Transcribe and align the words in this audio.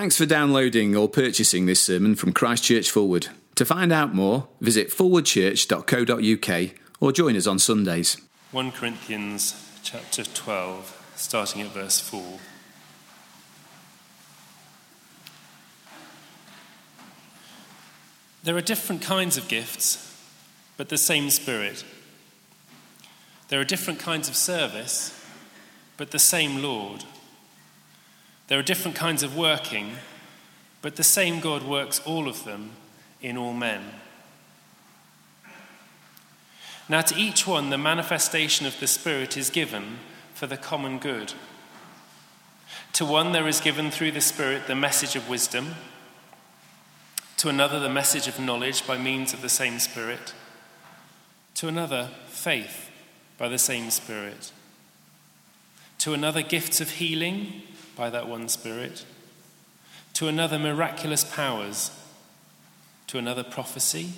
Thanks 0.00 0.16
for 0.16 0.24
downloading 0.24 0.96
or 0.96 1.10
purchasing 1.10 1.66
this 1.66 1.82
sermon 1.82 2.14
from 2.14 2.32
Christchurch 2.32 2.90
Forward. 2.90 3.28
To 3.56 3.66
find 3.66 3.92
out 3.92 4.14
more, 4.14 4.48
visit 4.58 4.88
forwardchurch.co.uk 4.88 6.70
or 7.00 7.12
join 7.12 7.36
us 7.36 7.46
on 7.46 7.58
Sundays. 7.58 8.16
1 8.50 8.72
Corinthians 8.72 9.54
chapter 9.82 10.24
12, 10.24 11.12
starting 11.16 11.60
at 11.60 11.68
verse 11.72 12.00
4. 12.00 12.38
There 18.42 18.56
are 18.56 18.62
different 18.62 19.02
kinds 19.02 19.36
of 19.36 19.48
gifts, 19.48 20.18
but 20.78 20.88
the 20.88 20.96
same 20.96 21.28
Spirit. 21.28 21.84
There 23.48 23.60
are 23.60 23.64
different 23.64 23.98
kinds 23.98 24.30
of 24.30 24.34
service, 24.34 25.12
but 25.98 26.10
the 26.10 26.18
same 26.18 26.62
Lord. 26.62 27.04
There 28.50 28.58
are 28.58 28.64
different 28.64 28.96
kinds 28.96 29.22
of 29.22 29.36
working, 29.36 29.92
but 30.82 30.96
the 30.96 31.04
same 31.04 31.38
God 31.38 31.62
works 31.62 32.00
all 32.04 32.26
of 32.26 32.42
them 32.42 32.72
in 33.22 33.36
all 33.36 33.52
men. 33.52 33.80
Now, 36.88 37.02
to 37.02 37.16
each 37.16 37.46
one, 37.46 37.70
the 37.70 37.78
manifestation 37.78 38.66
of 38.66 38.80
the 38.80 38.88
Spirit 38.88 39.36
is 39.36 39.50
given 39.50 40.00
for 40.34 40.48
the 40.48 40.56
common 40.56 40.98
good. 40.98 41.32
To 42.94 43.04
one, 43.04 43.30
there 43.30 43.46
is 43.46 43.60
given 43.60 43.92
through 43.92 44.10
the 44.10 44.20
Spirit 44.20 44.66
the 44.66 44.74
message 44.74 45.14
of 45.14 45.28
wisdom, 45.28 45.76
to 47.36 47.50
another, 47.50 47.78
the 47.78 47.88
message 47.88 48.26
of 48.26 48.40
knowledge 48.40 48.84
by 48.84 48.98
means 48.98 49.32
of 49.32 49.42
the 49.42 49.48
same 49.48 49.78
Spirit, 49.78 50.34
to 51.54 51.68
another, 51.68 52.10
faith 52.26 52.90
by 53.38 53.48
the 53.48 53.58
same 53.58 53.90
Spirit, 53.90 54.50
to 55.98 56.14
another, 56.14 56.42
gifts 56.42 56.80
of 56.80 56.90
healing 56.90 57.62
by 58.00 58.08
that 58.08 58.26
one 58.26 58.48
Spirit, 58.48 59.04
to 60.14 60.26
another, 60.26 60.58
miraculous 60.58 61.22
powers, 61.22 61.90
to 63.06 63.18
another, 63.18 63.44
prophecy 63.44 64.14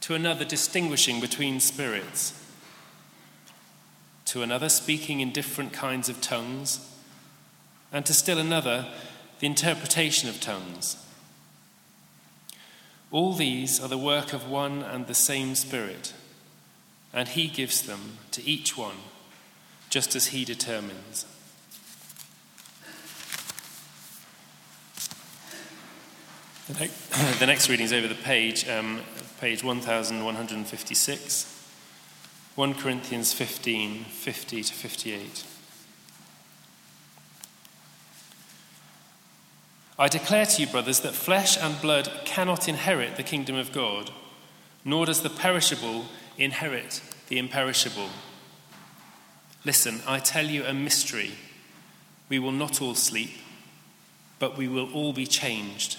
to 0.00 0.14
another 0.14 0.44
distinguishing 0.44 1.20
between 1.20 1.60
spirits, 1.60 2.32
to 4.24 4.42
another 4.42 4.68
speaking 4.68 5.20
in 5.20 5.32
different 5.32 5.72
kinds 5.72 6.08
of 6.08 6.20
tongues, 6.20 6.88
and 7.92 8.06
to 8.06 8.14
still 8.14 8.38
another 8.38 8.86
the 9.40 9.46
interpretation 9.46 10.28
of 10.28 10.40
tongues. 10.40 10.96
All 13.10 13.32
these 13.32 13.80
are 13.80 13.88
the 13.88 13.98
work 13.98 14.32
of 14.32 14.48
one 14.48 14.82
and 14.82 15.06
the 15.06 15.14
same 15.14 15.54
Spirit, 15.54 16.14
and 17.12 17.28
He 17.28 17.48
gives 17.48 17.82
them 17.82 18.18
to 18.30 18.48
each 18.48 18.76
one 18.76 18.96
just 19.90 20.14
as 20.14 20.28
He 20.28 20.44
determines. 20.44 21.26
The 27.40 27.46
next 27.46 27.68
reading 27.68 27.86
is 27.86 27.92
over 27.92 28.06
the 28.06 28.14
page, 28.14 28.68
um, 28.68 29.00
page 29.40 29.64
1156, 29.64 31.68
1 32.54 32.74
Corinthians 32.74 33.32
15 33.32 34.04
50 34.04 34.62
to 34.62 34.72
58. 34.72 35.44
I 39.98 40.08
declare 40.08 40.46
to 40.46 40.62
you, 40.62 40.68
brothers, 40.68 41.00
that 41.00 41.14
flesh 41.14 41.58
and 41.58 41.80
blood 41.80 42.08
cannot 42.24 42.68
inherit 42.68 43.16
the 43.16 43.24
kingdom 43.24 43.56
of 43.56 43.72
God, 43.72 44.12
nor 44.84 45.06
does 45.06 45.22
the 45.22 45.30
perishable 45.30 46.04
inherit 46.38 47.02
the 47.28 47.38
imperishable. 47.38 48.10
Listen, 49.64 50.02
I 50.06 50.20
tell 50.20 50.46
you 50.46 50.64
a 50.64 50.72
mystery. 50.72 51.32
We 52.28 52.38
will 52.38 52.52
not 52.52 52.80
all 52.80 52.94
sleep, 52.94 53.32
but 54.38 54.56
we 54.56 54.68
will 54.68 54.92
all 54.92 55.12
be 55.12 55.26
changed 55.26 55.98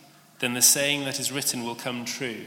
then 0.41 0.55
the 0.55 0.61
saying 0.61 1.05
that 1.05 1.19
is 1.19 1.31
written 1.31 1.63
will 1.63 1.75
come 1.75 2.03
true 2.03 2.45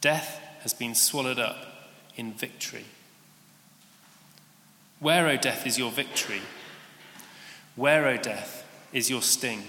Death 0.00 0.40
has 0.60 0.72
been 0.72 0.94
swallowed 0.94 1.38
up 1.38 1.90
in 2.16 2.32
victory. 2.32 2.84
Where, 5.00 5.26
O 5.28 5.36
death, 5.36 5.66
is 5.66 5.78
your 5.78 5.90
victory? 5.90 6.40
Where, 7.74 8.06
O 8.06 8.16
death, 8.16 8.66
is 8.92 9.10
your 9.10 9.22
sting? 9.22 9.64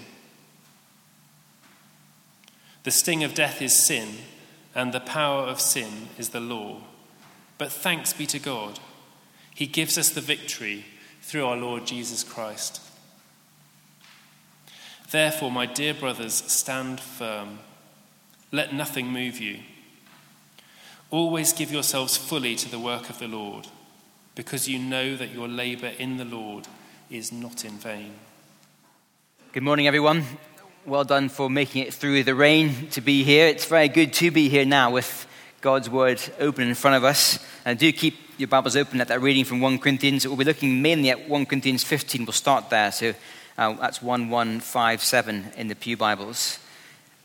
The 2.84 2.90
sting 2.90 3.24
of 3.24 3.34
death 3.34 3.60
is 3.60 3.72
sin, 3.72 4.08
and 4.74 4.92
the 4.92 5.00
power 5.00 5.42
of 5.42 5.60
sin 5.60 6.08
is 6.16 6.28
the 6.28 6.40
law. 6.40 6.82
But 7.58 7.72
thanks 7.72 8.12
be 8.12 8.26
to 8.26 8.38
God, 8.38 8.78
He 9.54 9.66
gives 9.66 9.98
us 9.98 10.10
the 10.10 10.20
victory 10.20 10.84
through 11.22 11.44
our 11.44 11.56
Lord 11.56 11.86
Jesus 11.86 12.22
Christ. 12.22 12.80
Therefore, 15.10 15.50
my 15.50 15.66
dear 15.66 15.94
brothers, 15.94 16.34
stand 16.34 17.00
firm. 17.00 17.60
Let 18.50 18.74
nothing 18.74 19.06
move 19.06 19.38
you. 19.38 19.60
Always 21.10 21.52
give 21.52 21.70
yourselves 21.70 22.16
fully 22.16 22.56
to 22.56 22.68
the 22.68 22.78
work 22.78 23.08
of 23.08 23.18
the 23.18 23.28
Lord, 23.28 23.68
because 24.34 24.68
you 24.68 24.78
know 24.78 25.16
that 25.16 25.32
your 25.32 25.46
labor 25.46 25.92
in 25.98 26.16
the 26.16 26.24
Lord 26.24 26.66
is 27.08 27.30
not 27.30 27.64
in 27.64 27.78
vain. 27.78 28.14
Good 29.52 29.62
morning, 29.62 29.86
everyone. 29.86 30.24
Well 30.84 31.04
done 31.04 31.28
for 31.28 31.48
making 31.48 31.82
it 31.82 31.94
through 31.94 32.24
the 32.24 32.34
rain 32.34 32.88
to 32.90 33.00
be 33.00 33.22
here. 33.22 33.46
It's 33.46 33.66
very 33.66 33.88
good 33.88 34.12
to 34.14 34.30
be 34.30 34.48
here 34.48 34.64
now 34.64 34.90
with 34.90 35.26
God's 35.60 35.88
word 35.88 36.20
open 36.40 36.68
in 36.68 36.74
front 36.74 36.96
of 36.96 37.04
us. 37.04 37.38
And 37.64 37.78
do 37.78 37.90
keep 37.92 38.16
your 38.38 38.48
Bibles 38.48 38.76
open 38.76 39.00
at 39.00 39.08
that 39.08 39.20
reading 39.20 39.44
from 39.44 39.60
1 39.60 39.78
Corinthians. 39.78 40.26
We'll 40.26 40.36
be 40.36 40.44
looking 40.44 40.82
mainly 40.82 41.10
at 41.10 41.28
1 41.28 41.46
Corinthians 41.46 41.84
15. 41.84 42.24
We'll 42.24 42.32
start 42.32 42.70
there. 42.70 42.92
So 42.92 43.14
uh, 43.58 43.72
that's 43.72 44.02
1157 44.02 45.52
in 45.56 45.68
the 45.68 45.74
Pew 45.74 45.96
Bibles. 45.96 46.58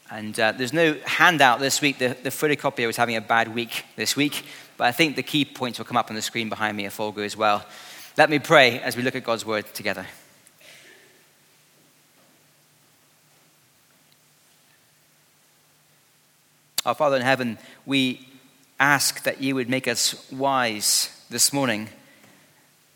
And 0.10 0.40
uh, 0.40 0.54
there's 0.54 0.72
no 0.72 0.96
handout 1.06 1.60
this 1.60 1.82
week. 1.82 1.98
The, 1.98 2.16
the 2.24 2.30
photocopier 2.30 2.88
was 2.88 2.96
having 2.96 3.18
a 3.18 3.22
bad 3.22 3.54
week 3.54 3.84
this 3.98 4.16
week, 4.16 4.46
but 4.78 4.86
I 4.86 4.94
think 4.94 5.18
the 5.18 5.24
key 5.24 5.44
points 5.44 5.78
will 5.78 5.86
come 5.86 5.98
up 5.98 6.10
on 6.10 6.16
the 6.16 6.22
screen 6.22 6.48
behind 6.48 6.78
me 6.78 6.86
if 6.86 7.00
all 7.00 7.12
goes 7.12 7.36
well. 7.36 7.66
Let 8.18 8.30
me 8.30 8.40
pray 8.40 8.80
as 8.80 8.96
we 8.96 9.04
look 9.04 9.16
at 9.16 9.26
God's 9.26 9.46
word 9.46 9.66
together. 9.74 10.06
Our 16.86 16.96
Father 16.96 17.18
in 17.18 17.22
heaven, 17.22 17.58
we 17.86 18.28
ask 18.80 19.24
that 19.24 19.42
you 19.42 19.54
would 19.56 19.70
make 19.70 19.88
us 19.88 20.32
wise 20.32 21.26
this 21.30 21.52
morning. 21.52 21.90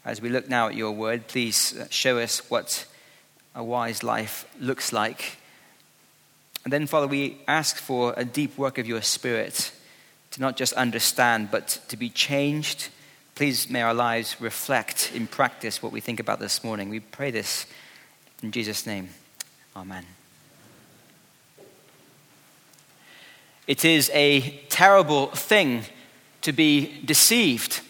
As 0.06 0.22
we 0.22 0.29
look 0.29 0.50
now 0.50 0.69
at 0.69 0.75
your 0.75 0.91
word, 0.91 1.28
please 1.28 1.78
show 1.90 2.17
us 2.17 2.50
what 2.50 2.85
a 3.55 3.63
wise 3.63 4.03
life 4.03 4.45
looks 4.59 4.91
like. 4.91 5.38
And 6.63 6.73
then, 6.73 6.88
Father, 6.88 7.07
we 7.07 7.38
ask 7.47 7.77
for 7.77 8.13
a 8.17 8.25
deep 8.25 8.57
work 8.57 8.77
of 8.77 8.85
your 8.85 9.01
Spirit 9.01 9.71
to 10.31 10.41
not 10.41 10.57
just 10.57 10.73
understand, 10.73 11.49
but 11.51 11.79
to 11.88 11.95
be 11.95 12.09
changed. 12.09 12.89
Please 13.35 13.69
may 13.69 13.81
our 13.81 13.93
lives 13.93 14.35
reflect 14.39 15.11
in 15.16 15.27
practice 15.27 15.81
what 15.81 15.91
we 15.91 16.01
think 16.01 16.19
about 16.19 16.39
this 16.39 16.63
morning. 16.63 16.89
We 16.89 16.99
pray 16.99 17.31
this 17.31 17.66
in 18.43 18.51
Jesus' 18.51 18.85
name. 18.85 19.09
Amen. 19.75 20.05
It 23.67 23.85
is 23.85 24.11
a 24.13 24.41
terrible 24.69 25.28
thing 25.28 25.85
to 26.41 26.51
be 26.51 27.01
deceived. 27.05 27.81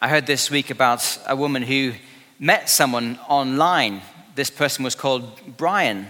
I 0.00 0.08
heard 0.08 0.26
this 0.26 0.50
week 0.50 0.70
about 0.70 1.18
a 1.26 1.36
woman 1.36 1.62
who 1.62 1.92
met 2.38 2.68
someone 2.68 3.18
online 3.28 4.00
this 4.34 4.50
person 4.50 4.84
was 4.84 4.94
called 4.94 5.40
Brian. 5.56 6.06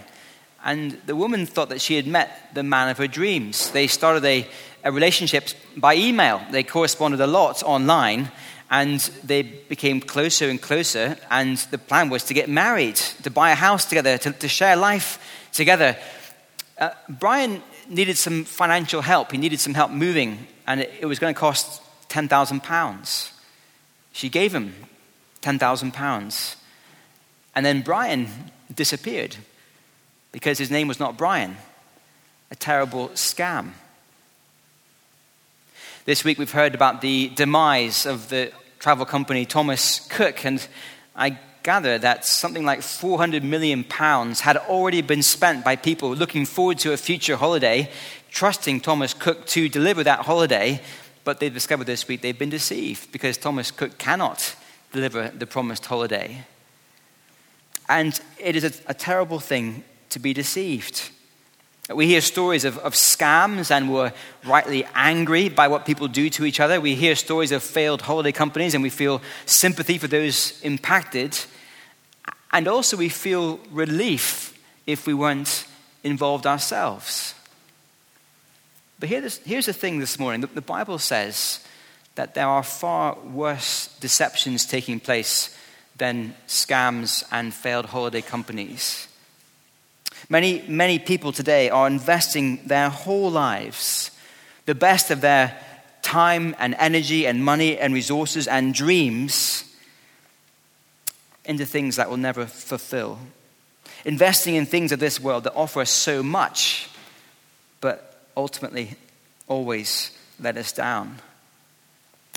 And 0.64 1.00
the 1.06 1.16
woman 1.16 1.46
thought 1.46 1.70
that 1.70 1.80
she 1.80 1.96
had 1.96 2.06
met 2.06 2.54
the 2.54 2.62
man 2.62 2.88
of 2.88 2.98
her 2.98 3.08
dreams. 3.08 3.70
They 3.72 3.86
started 3.86 4.24
a, 4.24 4.46
a 4.84 4.92
relationship 4.92 5.48
by 5.76 5.96
email. 5.96 6.40
They 6.50 6.62
corresponded 6.62 7.20
a 7.20 7.26
lot 7.26 7.62
online 7.62 8.30
and 8.70 9.00
they 9.22 9.42
became 9.42 10.00
closer 10.00 10.48
and 10.48 10.60
closer. 10.60 11.16
And 11.30 11.58
the 11.70 11.78
plan 11.78 12.08
was 12.10 12.24
to 12.24 12.34
get 12.34 12.48
married, 12.48 12.96
to 12.96 13.30
buy 13.30 13.50
a 13.50 13.54
house 13.56 13.84
together, 13.84 14.16
to, 14.18 14.32
to 14.32 14.48
share 14.48 14.76
life 14.76 15.18
together. 15.52 15.96
Uh, 16.78 16.90
Brian 17.08 17.62
needed 17.88 18.16
some 18.16 18.44
financial 18.44 19.02
help. 19.02 19.32
He 19.32 19.38
needed 19.38 19.60
some 19.60 19.74
help 19.74 19.90
moving, 19.90 20.46
and 20.66 20.80
it, 20.80 20.90
it 21.00 21.06
was 21.06 21.18
going 21.18 21.34
to 21.34 21.38
cost 21.38 21.82
£10,000. 22.08 23.32
She 24.12 24.28
gave 24.28 24.54
him 24.54 24.74
£10,000. 25.42 26.56
And 27.54 27.64
then 27.64 27.82
Brian 27.82 28.28
disappeared. 28.74 29.36
because 30.32 30.58
his 30.58 30.70
name 30.70 30.88
was 30.88 30.98
not 30.98 31.18
Brian. 31.18 31.56
A 32.50 32.56
terrible 32.56 33.10
scam. 33.10 33.72
This 36.04 36.24
week 36.24 36.38
we've 36.38 36.50
heard 36.50 36.74
about 36.74 37.00
the 37.00 37.28
demise 37.36 38.06
of 38.06 38.28
the 38.30 38.50
travel 38.80 39.06
company 39.06 39.44
Thomas 39.44 40.00
Cook, 40.08 40.44
and 40.44 40.66
I 41.14 41.38
gather 41.62 41.98
that 41.98 42.24
something 42.24 42.64
like 42.64 42.82
400 42.82 43.44
million 43.44 43.84
pounds 43.84 44.40
had 44.40 44.56
already 44.56 45.02
been 45.02 45.22
spent 45.22 45.64
by 45.64 45.76
people 45.76 46.12
looking 46.14 46.44
forward 46.44 46.78
to 46.78 46.92
a 46.92 46.96
future 46.96 47.36
holiday, 47.36 47.88
trusting 48.30 48.80
Thomas 48.80 49.14
Cook 49.14 49.46
to 49.48 49.68
deliver 49.68 50.02
that 50.02 50.20
holiday, 50.20 50.80
but 51.22 51.38
they've 51.38 51.54
discovered 51.54 51.84
this 51.86 52.08
week 52.08 52.22
they've 52.22 52.38
been 52.38 52.50
deceived 52.50 53.12
because 53.12 53.36
Thomas 53.36 53.70
Cook 53.70 53.98
cannot 53.98 54.56
deliver 54.92 55.28
the 55.28 55.46
promised 55.46 55.86
holiday. 55.86 56.44
And 57.88 58.18
it 58.38 58.56
is 58.56 58.64
a, 58.64 58.72
a 58.90 58.94
terrible 58.94 59.40
thing 59.40 59.84
to 60.10 60.18
be 60.18 60.32
deceived. 60.32 61.10
We 61.92 62.06
hear 62.06 62.20
stories 62.20 62.64
of, 62.64 62.78
of 62.78 62.94
scams 62.94 63.70
and 63.70 63.92
we're 63.92 64.12
rightly 64.44 64.86
angry 64.94 65.48
by 65.48 65.68
what 65.68 65.84
people 65.84 66.08
do 66.08 66.30
to 66.30 66.44
each 66.44 66.60
other. 66.60 66.80
We 66.80 66.94
hear 66.94 67.16
stories 67.16 67.52
of 67.52 67.62
failed 67.62 68.02
holiday 68.02 68.32
companies 68.32 68.74
and 68.74 68.82
we 68.82 68.90
feel 68.90 69.20
sympathy 69.46 69.98
for 69.98 70.06
those 70.06 70.60
impacted. 70.62 71.38
And 72.52 72.68
also, 72.68 72.96
we 72.96 73.08
feel 73.08 73.58
relief 73.70 74.58
if 74.86 75.06
we 75.06 75.14
weren't 75.14 75.66
involved 76.04 76.46
ourselves. 76.46 77.34
But 79.00 79.08
here's, 79.08 79.38
the 79.38 79.72
thing 79.72 79.98
this 79.98 80.18
morning 80.18 80.48
the 80.54 80.60
Bible 80.60 80.98
says 80.98 81.58
that 82.14 82.34
there 82.34 82.46
are 82.46 82.62
far 82.62 83.18
worse 83.18 83.88
deceptions 83.98 84.66
taking 84.66 85.00
place 85.00 85.56
than 86.02 86.34
scams 86.48 87.22
and 87.30 87.54
failed 87.54 87.86
holiday 87.86 88.20
companies. 88.20 89.06
Many, 90.28 90.64
many 90.66 90.98
people 90.98 91.30
today 91.30 91.70
are 91.70 91.86
investing 91.86 92.58
their 92.66 92.88
whole 92.88 93.30
lives, 93.30 94.10
the 94.66 94.74
best 94.74 95.12
of 95.12 95.20
their 95.20 95.56
time 96.02 96.56
and 96.58 96.74
energy 96.80 97.24
and 97.24 97.44
money 97.44 97.78
and 97.78 97.94
resources 97.94 98.48
and 98.48 98.74
dreams 98.74 99.62
into 101.44 101.64
things 101.64 101.94
that 101.94 102.10
will 102.10 102.16
never 102.16 102.46
fulfill. 102.46 103.20
Investing 104.04 104.56
in 104.56 104.66
things 104.66 104.90
of 104.90 104.98
this 104.98 105.20
world 105.20 105.44
that 105.44 105.54
offer 105.54 105.82
us 105.82 105.90
so 105.92 106.20
much, 106.20 106.90
but 107.80 108.26
ultimately 108.36 108.96
always 109.46 110.10
let 110.40 110.56
us 110.56 110.72
down. 110.72 111.20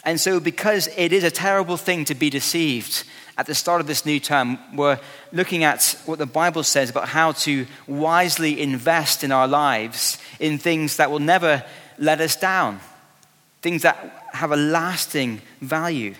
And 0.05 0.21
so, 0.21 0.39
because 0.39 0.87
it 0.95 1.11
is 1.11 1.23
a 1.23 1.31
terrible 1.31 1.77
thing 1.77 2.05
to 2.05 2.15
be 2.15 2.29
deceived, 2.29 3.03
at 3.37 3.47
the 3.47 3.55
start 3.55 3.81
of 3.81 3.87
this 3.87 4.05
new 4.05 4.19
term, 4.19 4.57
we're 4.73 4.99
looking 5.33 5.63
at 5.63 5.97
what 6.05 6.19
the 6.19 6.25
Bible 6.25 6.63
says 6.63 6.89
about 6.89 7.09
how 7.09 7.33
to 7.33 7.65
wisely 7.87 8.61
invest 8.61 9.23
in 9.23 9.31
our 9.31 9.47
lives 9.47 10.17
in 10.39 10.57
things 10.57 10.97
that 10.97 11.11
will 11.11 11.19
never 11.19 11.65
let 11.97 12.21
us 12.21 12.35
down, 12.35 12.79
things 13.61 13.81
that 13.81 14.29
have 14.31 14.51
a 14.51 14.57
lasting 14.57 15.41
value. 15.59 16.13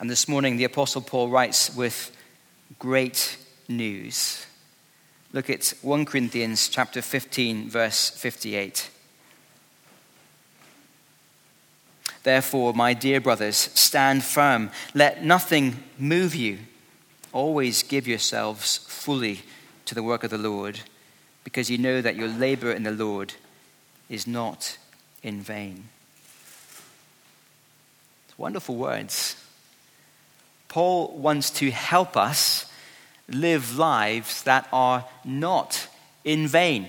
And 0.00 0.08
this 0.08 0.28
morning, 0.28 0.56
the 0.56 0.64
Apostle 0.64 1.02
Paul 1.02 1.28
writes 1.28 1.74
with 1.76 2.10
great 2.78 3.36
news. 3.68 4.46
Look 5.32 5.50
at 5.50 5.74
1 5.82 6.04
Corinthians 6.06 6.68
chapter 6.68 7.02
15, 7.02 7.68
verse 7.70 8.10
58. 8.10 8.90
Therefore, 12.22 12.72
my 12.72 12.94
dear 12.94 13.20
brothers, 13.20 13.56
stand 13.56 14.22
firm. 14.22 14.70
Let 14.94 15.24
nothing 15.24 15.82
move 15.98 16.34
you. 16.34 16.58
Always 17.32 17.82
give 17.82 18.06
yourselves 18.06 18.78
fully 18.88 19.40
to 19.86 19.94
the 19.94 20.02
work 20.02 20.22
of 20.22 20.30
the 20.30 20.38
Lord, 20.38 20.80
because 21.42 21.70
you 21.70 21.78
know 21.78 22.00
that 22.00 22.16
your 22.16 22.28
labor 22.28 22.70
in 22.70 22.84
the 22.84 22.92
Lord 22.92 23.34
is 24.08 24.26
not 24.26 24.78
in 25.22 25.40
vain. 25.40 25.88
It's 28.28 28.38
wonderful 28.38 28.76
words. 28.76 29.36
Paul 30.68 31.16
wants 31.16 31.50
to 31.50 31.70
help 31.70 32.16
us 32.16 32.66
live 33.28 33.76
lives 33.76 34.42
that 34.44 34.68
are 34.72 35.04
not 35.24 35.88
in 36.24 36.46
vain. 36.46 36.88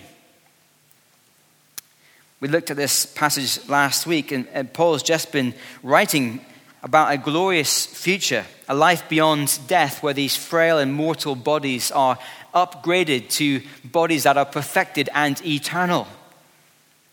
We 2.43 2.49
looked 2.49 2.71
at 2.71 2.75
this 2.75 3.05
passage 3.05 3.69
last 3.69 4.05
week, 4.05 4.33
and, 4.33 4.49
and 4.51 4.73
Paul's 4.73 5.01
just 5.01 5.31
been 5.31 5.53
writing 5.81 6.43
about 6.83 7.13
a 7.13 7.17
glorious 7.17 7.85
future, 7.85 8.43
a 8.67 8.75
life 8.75 9.07
beyond 9.07 9.57
death, 9.67 10.03
where 10.03 10.13
these 10.13 10.35
frail 10.35 10.77
and 10.77 10.93
mortal 10.93 11.35
bodies 11.35 11.89
are 11.91 12.19
upgraded 12.53 13.29
to 13.29 13.61
bodies 13.85 14.23
that 14.23 14.35
are 14.35 14.43
perfected 14.43 15.07
and 15.13 15.41
eternal. 15.45 16.05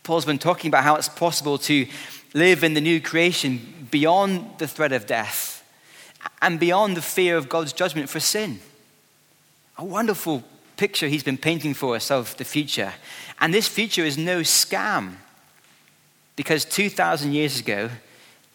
Paul's 0.03 0.25
been 0.25 0.37
talking 0.37 0.69
about 0.69 0.83
how 0.83 0.97
it's 0.97 1.09
possible 1.09 1.59
to 1.59 1.87
live 2.35 2.65
in 2.65 2.75
the 2.75 2.81
new 2.81 3.01
creation 3.01 3.87
beyond 3.89 4.59
the 4.59 4.67
threat 4.67 4.91
of 4.91 5.07
death 5.07 5.63
and 6.43 6.59
beyond 6.59 6.97
the 6.97 7.03
fear 7.03 7.37
of 7.37 7.49
God's 7.49 7.73
judgment 7.73 8.09
for 8.09 8.19
sin. 8.19 8.59
A 9.79 9.85
wonderful 9.85 10.43
picture 10.77 11.07
he's 11.07 11.23
been 11.23 11.39
painting 11.39 11.75
for 11.75 11.95
us 11.95 12.11
of 12.11 12.37
the 12.39 12.45
future. 12.45 12.95
And 13.41 13.55
this 13.55 13.69
future 13.69 14.05
is 14.05 14.19
no 14.19 14.41
scam. 14.41 15.15
Because 16.37 16.65
2,000 16.65 17.33
years 17.33 17.61
ago, 17.61 17.91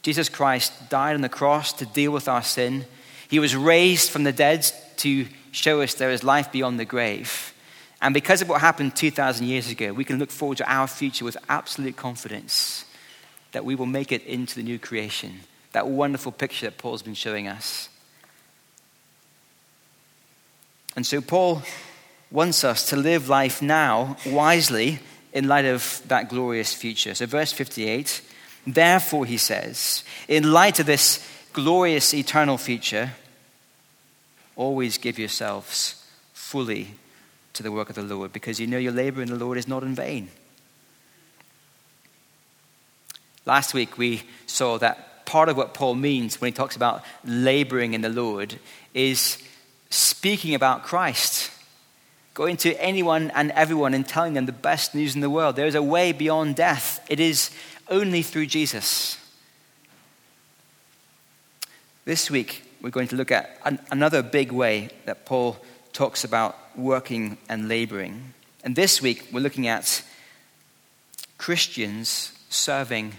Jesus 0.01 0.29
Christ 0.29 0.89
died 0.89 1.15
on 1.15 1.21
the 1.21 1.29
cross 1.29 1.73
to 1.73 1.85
deal 1.85 2.11
with 2.11 2.27
our 2.27 2.43
sin. 2.43 2.85
He 3.29 3.39
was 3.39 3.55
raised 3.55 4.11
from 4.11 4.23
the 4.23 4.31
dead 4.31 4.69
to 4.97 5.25
show 5.51 5.81
us 5.81 5.93
there 5.95 6.11
is 6.11 6.23
life 6.23 6.51
beyond 6.51 6.79
the 6.79 6.85
grave. 6.85 7.53
And 8.01 8.13
because 8.13 8.41
of 8.41 8.49
what 8.49 8.61
happened 8.61 8.95
2,000 8.95 9.47
years 9.47 9.69
ago, 9.71 9.93
we 9.93 10.05
can 10.05 10.19
look 10.19 10.29
forward 10.29 10.57
to 10.59 10.71
our 10.71 10.87
future 10.87 11.25
with 11.25 11.37
absolute 11.49 11.95
confidence 11.95 12.85
that 13.51 13.65
we 13.65 13.73
will 13.73 13.85
make 13.85 14.11
it 14.11 14.23
into 14.25 14.55
the 14.55 14.63
new 14.63 14.77
creation. 14.77 15.39
That 15.71 15.87
wonderful 15.87 16.31
picture 16.31 16.67
that 16.67 16.77
Paul's 16.77 17.01
been 17.01 17.13
showing 17.13 17.47
us. 17.47 17.89
And 20.95 21.05
so, 21.05 21.21
Paul 21.21 21.61
wants 22.35 22.65
us 22.65 22.89
to 22.89 22.97
live 22.97 23.29
life 23.29 23.61
now 23.61 24.17
wisely 24.25 24.99
in 25.31 25.47
light 25.47 25.63
of 25.63 26.01
that 26.07 26.27
glorious 26.27 26.73
future. 26.73 27.15
So, 27.15 27.25
verse 27.25 27.51
58 27.53 28.21
Therefore, 28.67 29.25
he 29.25 29.37
says, 29.37 30.03
in 30.27 30.51
light 30.51 30.79
of 30.79 30.87
this 30.87 31.25
glorious 31.53 32.13
eternal 32.13 32.57
future, 32.57 33.11
always 34.55 34.97
give 34.97 35.19
yourselves 35.19 36.03
fully 36.33 36.95
to 37.53 37.61
the 37.61 37.71
work 37.71 37.89
of 37.89 37.95
the 37.95 38.01
Lord, 38.01 38.33
because 38.33 38.59
you 38.59 38.65
know 38.65 38.79
your 38.79 38.91
labor 38.91 39.21
in 39.21 39.29
the 39.29 39.35
Lord 39.35 39.57
is 39.57 39.67
not 39.67 39.83
in 39.83 39.93
vain. 39.93 40.29
Last 43.45 43.75
week, 43.75 43.99
we 43.99 44.23
saw 44.47 44.79
that 44.79 45.25
part 45.27 45.47
of 45.47 45.57
what 45.57 45.75
Paul 45.75 45.93
means 45.93 46.41
when 46.41 46.51
he 46.51 46.55
talks 46.55 46.75
about 46.75 47.03
laboring 47.23 47.93
in 47.93 48.01
the 48.01 48.09
Lord 48.09 48.59
is 48.95 49.37
speaking 49.91 50.55
about 50.55 50.83
Christ 50.83 51.51
going 52.35 52.57
to 52.57 52.73
anyone 52.81 53.31
and 53.33 53.49
everyone 53.51 53.93
and 53.93 54.05
telling 54.05 54.33
them 54.33 54.45
the 54.45 54.51
best 54.51 54.93
news 54.93 55.15
in 55.15 55.21
the 55.21 55.29
world. 55.29 55.55
There 55.55 55.65
is 55.65 55.73
a 55.73 55.81
way 55.81 56.11
beyond 56.11 56.57
death, 56.57 57.03
it 57.09 57.19
is 57.19 57.49
only 57.87 58.21
through 58.21 58.45
Jesus. 58.47 59.17
This 62.03 62.29
week, 62.29 62.61
we're 62.81 62.91
going 62.91 63.07
to 63.07 63.15
look 63.15 63.31
at 63.31 63.57
an, 63.63 63.79
another 63.89 64.21
big 64.21 64.51
way 64.51 64.89
that 65.05 65.25
Paul 65.25 65.57
talks 65.93 66.23
about 66.23 66.55
working 66.77 67.37
and 67.49 67.67
laboring. 67.67 68.33
And 68.63 68.75
this 68.75 69.01
week, 69.01 69.27
we're 69.31 69.39
looking 69.39 69.67
at 69.67 70.03
Christians 71.37 72.33
serving 72.49 73.13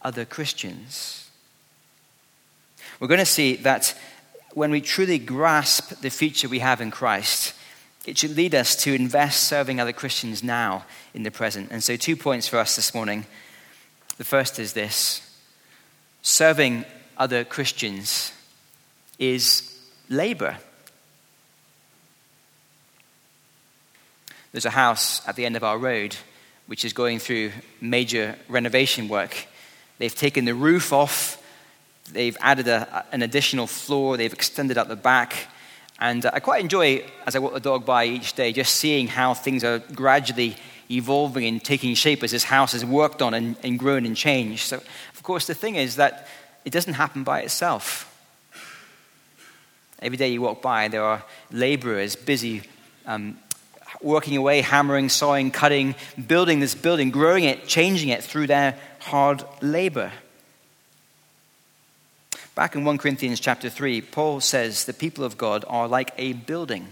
other 0.00 0.24
Christians. 0.24 1.28
We're 3.00 3.08
going 3.08 3.18
to 3.18 3.26
see 3.26 3.56
that 3.56 3.98
when 4.52 4.70
we 4.70 4.80
truly 4.80 5.18
grasp 5.18 6.00
the 6.00 6.10
future 6.10 6.48
we 6.48 6.60
have 6.60 6.80
in 6.80 6.90
Christ, 6.90 7.54
it 8.06 8.16
should 8.16 8.36
lead 8.36 8.54
us 8.54 8.76
to 8.76 8.94
invest 8.94 9.44
serving 9.44 9.80
other 9.80 9.92
Christians 9.92 10.42
now 10.42 10.84
in 11.12 11.22
the 11.22 11.30
present. 11.30 11.70
And 11.70 11.82
so, 11.82 11.96
two 11.96 12.16
points 12.16 12.48
for 12.48 12.58
us 12.58 12.76
this 12.76 12.94
morning. 12.94 13.26
The 14.16 14.24
first 14.24 14.58
is 14.58 14.72
this 14.72 15.26
serving 16.22 16.84
other 17.16 17.44
Christians 17.44 18.32
is 19.18 19.78
labor. 20.08 20.58
There's 24.52 24.66
a 24.66 24.70
house 24.70 25.26
at 25.28 25.36
the 25.36 25.46
end 25.46 25.56
of 25.56 25.64
our 25.64 25.78
road 25.78 26.16
which 26.66 26.84
is 26.84 26.92
going 26.92 27.18
through 27.18 27.50
major 27.80 28.36
renovation 28.48 29.08
work. 29.08 29.46
They've 29.98 30.14
taken 30.14 30.44
the 30.44 30.54
roof 30.54 30.92
off, 30.92 31.42
they've 32.12 32.36
added 32.40 32.68
a, 32.68 33.04
an 33.12 33.22
additional 33.22 33.66
floor, 33.66 34.16
they've 34.16 34.32
extended 34.32 34.78
out 34.78 34.88
the 34.88 34.96
back 34.96 35.48
and 36.00 36.24
uh, 36.24 36.30
I 36.32 36.40
quite 36.40 36.62
enjoy, 36.62 37.04
as 37.26 37.36
I 37.36 37.38
walk 37.38 37.52
the 37.52 37.60
dog 37.60 37.84
by 37.84 38.06
each 38.06 38.32
day, 38.32 38.52
just 38.52 38.76
seeing 38.76 39.06
how 39.06 39.34
things 39.34 39.62
are 39.62 39.78
gradually 39.78 40.56
evolving 40.90 41.44
and 41.44 41.62
taking 41.62 41.94
shape 41.94 42.22
as 42.22 42.30
this 42.30 42.44
house 42.44 42.72
has 42.72 42.84
worked 42.84 43.22
on 43.22 43.34
and, 43.34 43.56
and 43.62 43.78
grown 43.78 44.06
and 44.06 44.16
changed. 44.16 44.66
So, 44.66 44.76
of 45.14 45.22
course, 45.22 45.46
the 45.46 45.54
thing 45.54 45.76
is 45.76 45.96
that 45.96 46.26
it 46.64 46.72
doesn't 46.72 46.94
happen 46.94 47.22
by 47.22 47.40
itself. 47.40 48.06
Every 50.00 50.16
day 50.16 50.28
you 50.28 50.40
walk 50.40 50.62
by, 50.62 50.88
there 50.88 51.04
are 51.04 51.22
laborers 51.52 52.16
busy 52.16 52.62
um, 53.06 53.36
working 54.00 54.36
away, 54.36 54.62
hammering, 54.62 55.10
sawing, 55.10 55.50
cutting, 55.50 55.94
building 56.26 56.60
this 56.60 56.74
building, 56.74 57.10
growing 57.10 57.44
it, 57.44 57.66
changing 57.66 58.08
it 58.08 58.24
through 58.24 58.46
their 58.46 58.78
hard 59.00 59.44
labor. 59.60 60.10
Back 62.54 62.74
in 62.74 62.84
1 62.84 62.98
Corinthians 62.98 63.38
chapter 63.38 63.70
3, 63.70 64.00
Paul 64.00 64.40
says 64.40 64.84
the 64.84 64.92
people 64.92 65.24
of 65.24 65.38
God 65.38 65.64
are 65.68 65.86
like 65.86 66.12
a 66.18 66.32
building. 66.32 66.88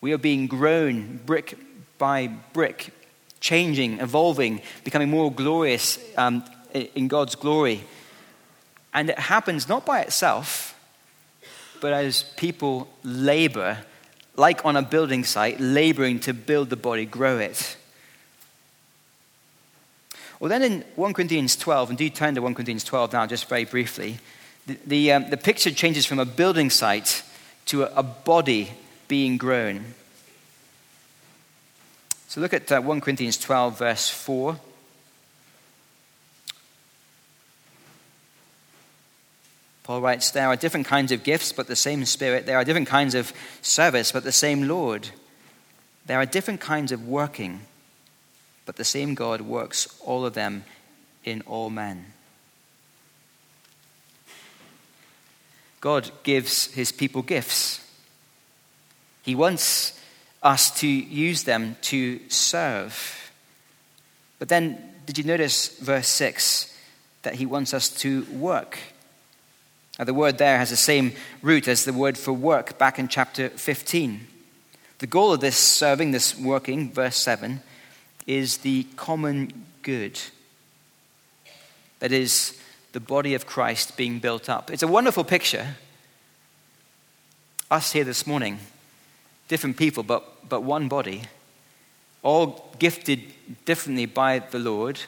We 0.00 0.12
are 0.12 0.18
being 0.18 0.46
grown 0.46 1.18
brick 1.24 1.56
by 1.96 2.26
brick, 2.52 2.92
changing, 3.40 4.00
evolving, 4.00 4.60
becoming 4.84 5.08
more 5.08 5.32
glorious 5.32 5.98
um, 6.18 6.44
in 6.72 7.08
God's 7.08 7.34
glory. 7.36 7.84
And 8.92 9.08
it 9.08 9.18
happens 9.18 9.68
not 9.68 9.86
by 9.86 10.00
itself, 10.00 10.78
but 11.80 11.92
as 11.92 12.24
people 12.36 12.88
labor, 13.02 13.78
like 14.36 14.64
on 14.64 14.76
a 14.76 14.82
building 14.82 15.24
site, 15.24 15.58
laboring 15.58 16.20
to 16.20 16.34
build 16.34 16.68
the 16.68 16.76
body, 16.76 17.06
grow 17.06 17.38
it. 17.38 17.76
Well, 20.42 20.48
then 20.48 20.64
in 20.64 20.84
1 20.96 21.12
Corinthians 21.12 21.54
12, 21.54 21.90
and 21.90 21.96
do 21.96 22.10
turn 22.10 22.34
to 22.34 22.42
1 22.42 22.56
Corinthians 22.56 22.82
12 22.82 23.12
now, 23.12 23.26
just 23.26 23.48
very 23.48 23.64
briefly, 23.64 24.18
the, 24.66 24.76
the, 24.84 25.12
um, 25.12 25.30
the 25.30 25.36
picture 25.36 25.70
changes 25.70 26.04
from 26.04 26.18
a 26.18 26.24
building 26.24 26.68
site 26.68 27.22
to 27.66 27.84
a, 27.84 27.92
a 27.94 28.02
body 28.02 28.72
being 29.06 29.36
grown. 29.36 29.94
So 32.26 32.40
look 32.40 32.52
at 32.52 32.72
uh, 32.72 32.80
1 32.80 33.00
Corinthians 33.00 33.38
12, 33.38 33.78
verse 33.78 34.08
4. 34.08 34.58
Paul 39.84 40.00
writes, 40.00 40.32
There 40.32 40.48
are 40.48 40.56
different 40.56 40.88
kinds 40.88 41.12
of 41.12 41.22
gifts, 41.22 41.52
but 41.52 41.68
the 41.68 41.76
same 41.76 42.04
Spirit. 42.04 42.46
There 42.46 42.56
are 42.56 42.64
different 42.64 42.88
kinds 42.88 43.14
of 43.14 43.32
service, 43.62 44.10
but 44.10 44.24
the 44.24 44.32
same 44.32 44.66
Lord. 44.66 45.10
There 46.06 46.18
are 46.18 46.26
different 46.26 46.60
kinds 46.60 46.90
of 46.90 47.06
working, 47.06 47.60
but 48.66 48.76
the 48.76 48.84
same 48.84 49.14
God 49.14 49.40
works 49.40 49.98
all 50.00 50.24
of 50.24 50.34
them 50.34 50.64
in 51.24 51.42
all 51.42 51.70
men. 51.70 52.12
God 55.80 56.10
gives 56.22 56.66
his 56.72 56.92
people 56.92 57.22
gifts. 57.22 57.80
He 59.22 59.34
wants 59.34 60.00
us 60.42 60.70
to 60.80 60.86
use 60.86 61.44
them 61.44 61.76
to 61.82 62.20
serve. 62.28 63.32
But 64.38 64.48
then, 64.48 64.78
did 65.06 65.18
you 65.18 65.24
notice 65.24 65.78
verse 65.78 66.08
6 66.08 66.76
that 67.22 67.34
he 67.34 67.46
wants 67.46 67.74
us 67.74 67.88
to 67.88 68.24
work? 68.32 68.78
Now, 69.98 70.04
the 70.04 70.14
word 70.14 70.38
there 70.38 70.58
has 70.58 70.70
the 70.70 70.76
same 70.76 71.12
root 71.42 71.68
as 71.68 71.84
the 71.84 71.92
word 71.92 72.16
for 72.16 72.32
work 72.32 72.78
back 72.78 72.98
in 72.98 73.08
chapter 73.08 73.48
15. 73.50 74.26
The 74.98 75.06
goal 75.06 75.32
of 75.32 75.40
this 75.40 75.56
serving, 75.56 76.12
this 76.12 76.38
working, 76.38 76.92
verse 76.92 77.16
7, 77.16 77.60
is 78.26 78.58
the 78.58 78.84
common 78.96 79.64
good. 79.82 80.20
That 81.98 82.12
is, 82.12 82.58
the 82.92 83.00
body 83.00 83.34
of 83.34 83.46
Christ 83.46 83.96
being 83.96 84.18
built 84.18 84.48
up. 84.48 84.70
It's 84.70 84.82
a 84.82 84.88
wonderful 84.88 85.24
picture. 85.24 85.76
Us 87.70 87.92
here 87.92 88.04
this 88.04 88.26
morning, 88.26 88.58
different 89.48 89.76
people, 89.76 90.02
but, 90.02 90.48
but 90.48 90.62
one 90.62 90.88
body, 90.88 91.22
all 92.22 92.70
gifted 92.78 93.20
differently 93.64 94.06
by 94.06 94.38
the 94.38 94.58
Lord 94.58 95.00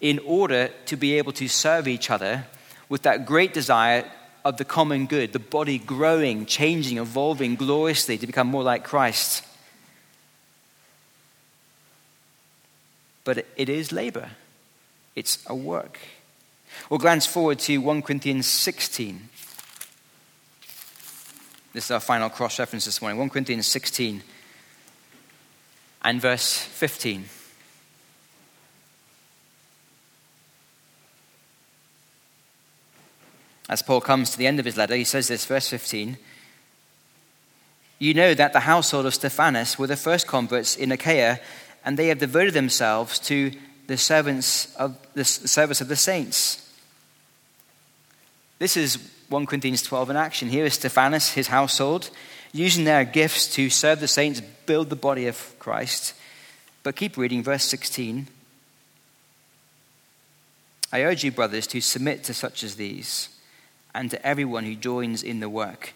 in 0.00 0.20
order 0.24 0.70
to 0.86 0.96
be 0.96 1.14
able 1.18 1.32
to 1.32 1.48
serve 1.48 1.88
each 1.88 2.10
other 2.10 2.46
with 2.88 3.02
that 3.02 3.26
great 3.26 3.52
desire 3.52 4.08
of 4.44 4.58
the 4.58 4.64
common 4.64 5.06
good, 5.06 5.32
the 5.32 5.38
body 5.38 5.78
growing, 5.78 6.46
changing, 6.46 6.98
evolving 6.98 7.56
gloriously 7.56 8.16
to 8.18 8.26
become 8.26 8.46
more 8.46 8.62
like 8.62 8.84
Christ. 8.84 9.44
But 13.24 13.46
it 13.56 13.68
is 13.68 13.90
labor, 13.90 14.30
it's 15.16 15.38
a 15.46 15.54
work. 15.54 15.98
We'll 16.90 16.98
glance 16.98 17.26
forward 17.26 17.58
to 17.60 17.78
1 17.78 18.02
Corinthians 18.02 18.46
16. 18.46 19.28
This 21.72 21.86
is 21.86 21.90
our 21.90 22.00
final 22.00 22.28
cross 22.28 22.58
reference 22.58 22.84
this 22.84 23.00
morning 23.00 23.18
1 23.18 23.30
Corinthians 23.30 23.66
16 23.66 24.22
and 26.04 26.20
verse 26.20 26.58
15. 26.58 27.24
As 33.68 33.82
Paul 33.82 34.02
comes 34.02 34.30
to 34.30 34.38
the 34.38 34.46
end 34.46 34.58
of 34.58 34.66
his 34.66 34.76
letter, 34.76 34.94
he 34.94 35.04
says 35.04 35.28
this, 35.28 35.46
verse 35.46 35.68
15 35.68 36.18
You 37.98 38.14
know 38.14 38.34
that 38.34 38.52
the 38.52 38.60
household 38.60 39.06
of 39.06 39.14
Stephanas 39.14 39.78
were 39.78 39.86
the 39.86 39.96
first 39.96 40.26
converts 40.26 40.76
in 40.76 40.92
Achaia, 40.92 41.40
and 41.84 41.96
they 41.98 42.08
have 42.08 42.18
devoted 42.18 42.54
themselves 42.54 43.18
to 43.20 43.52
the 43.86 43.96
servants 43.96 44.74
of 44.76 44.96
the 45.14 45.24
service 45.24 45.80
of 45.80 45.88
the 45.88 45.96
saints. 45.96 46.60
This 48.58 48.76
is 48.76 48.98
1 49.28 49.46
Corinthians 49.46 49.82
12 49.82 50.10
in 50.10 50.16
action. 50.16 50.48
Here 50.48 50.64
is 50.64 50.74
Stephanas, 50.74 51.32
his 51.32 51.48
household, 51.48 52.10
using 52.52 52.84
their 52.84 53.04
gifts 53.04 53.52
to 53.54 53.68
serve 53.68 54.00
the 54.00 54.08
saints, 54.08 54.40
build 54.66 54.90
the 54.90 54.96
body 54.96 55.26
of 55.26 55.54
Christ. 55.58 56.14
But 56.82 56.96
keep 56.96 57.16
reading, 57.16 57.42
verse 57.42 57.64
16. 57.64 58.28
I 60.92 61.02
urge 61.02 61.24
you, 61.24 61.32
brothers, 61.32 61.66
to 61.68 61.80
submit 61.80 62.22
to 62.24 62.34
such 62.34 62.62
as 62.62 62.76
these 62.76 63.28
and 63.94 64.10
to 64.10 64.26
everyone 64.26 64.64
who 64.64 64.76
joins 64.76 65.22
in 65.22 65.40
the 65.40 65.48
work 65.48 65.92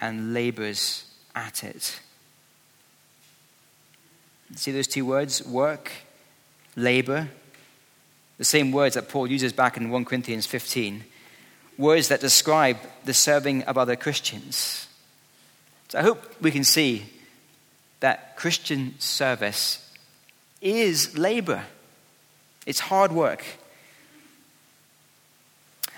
and 0.00 0.32
labors 0.32 1.04
at 1.34 1.64
it. 1.64 2.00
See 4.54 4.70
those 4.70 4.86
two 4.86 5.04
words 5.04 5.44
work, 5.44 5.90
labor? 6.76 7.28
The 8.38 8.44
same 8.44 8.70
words 8.70 8.94
that 8.94 9.08
Paul 9.08 9.26
uses 9.26 9.52
back 9.52 9.76
in 9.76 9.90
1 9.90 10.04
Corinthians 10.04 10.46
15. 10.46 11.04
Words 11.78 12.08
that 12.08 12.20
describe 12.20 12.78
the 13.04 13.14
serving 13.14 13.64
of 13.64 13.76
other 13.76 13.96
Christians. 13.96 14.86
So 15.88 15.98
I 15.98 16.02
hope 16.02 16.40
we 16.40 16.50
can 16.50 16.64
see 16.64 17.06
that 18.00 18.36
Christian 18.36 18.94
service 18.98 19.82
is 20.60 21.16
labor, 21.16 21.64
it's 22.66 22.80
hard 22.80 23.12
work. 23.12 23.44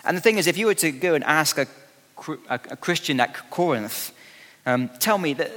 And 0.05 0.17
the 0.17 0.21
thing 0.21 0.39
is, 0.39 0.47
if 0.47 0.57
you 0.57 0.67
were 0.67 0.75
to 0.75 0.91
go 0.91 1.15
and 1.15 1.25
ask 1.25 1.59
a, 1.59 1.67
a, 2.49 2.59
Christian 2.59 3.21
at 3.21 3.51
Corinth, 3.51 4.13
um, 4.65 4.89
tell 5.01 5.19
me 5.19 5.35
the, 5.35 5.51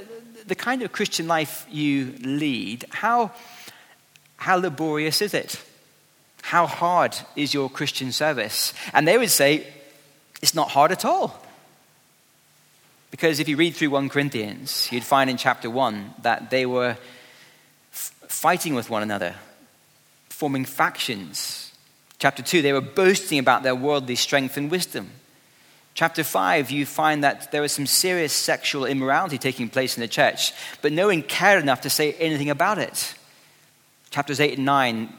the 0.46 0.54
kind 0.54 0.82
of 0.82 0.92
Christian 0.92 1.26
life 1.26 1.66
you 1.70 2.14
lead, 2.22 2.84
how, 2.90 3.32
how 4.36 4.56
laborious 4.56 5.22
is 5.22 5.34
it? 5.34 5.60
How 6.42 6.66
hard 6.66 7.16
is 7.36 7.54
your 7.54 7.70
Christian 7.70 8.12
service? 8.12 8.74
And 8.92 9.06
they 9.06 9.18
would 9.18 9.30
say, 9.30 9.66
it's 10.40 10.54
not 10.54 10.70
hard 10.70 10.92
at 10.92 11.04
all. 11.04 11.40
Because 13.10 13.40
if 13.40 13.48
you 13.48 13.56
read 13.56 13.74
through 13.74 13.90
1 13.90 14.08
Corinthians, 14.08 14.88
you'd 14.90 15.04
find 15.04 15.28
in 15.30 15.36
chapter 15.36 15.70
1 15.70 16.14
that 16.22 16.50
they 16.50 16.66
were 16.66 16.96
f- 17.92 18.14
fighting 18.26 18.74
with 18.74 18.90
one 18.90 19.02
another, 19.02 19.34
forming 20.30 20.64
factions, 20.64 21.72
Chapter 22.22 22.40
2, 22.44 22.62
they 22.62 22.72
were 22.72 22.80
boasting 22.80 23.40
about 23.40 23.64
their 23.64 23.74
worldly 23.74 24.14
strength 24.14 24.56
and 24.56 24.70
wisdom. 24.70 25.10
Chapter 25.94 26.24
5, 26.24 26.70
you 26.70 26.86
find 26.86 27.22
that 27.22 27.52
there 27.52 27.60
was 27.60 27.72
some 27.72 27.86
serious 27.86 28.32
sexual 28.32 28.86
immorality 28.86 29.36
taking 29.36 29.68
place 29.68 29.96
in 29.96 30.00
the 30.00 30.08
church, 30.08 30.52
but 30.80 30.92
no 30.92 31.08
one 31.08 31.22
cared 31.22 31.62
enough 31.62 31.82
to 31.82 31.90
say 31.90 32.14
anything 32.14 32.48
about 32.48 32.78
it. 32.78 33.14
Chapters 34.10 34.40
8 34.40 34.56
and 34.56 34.64
9, 34.64 35.12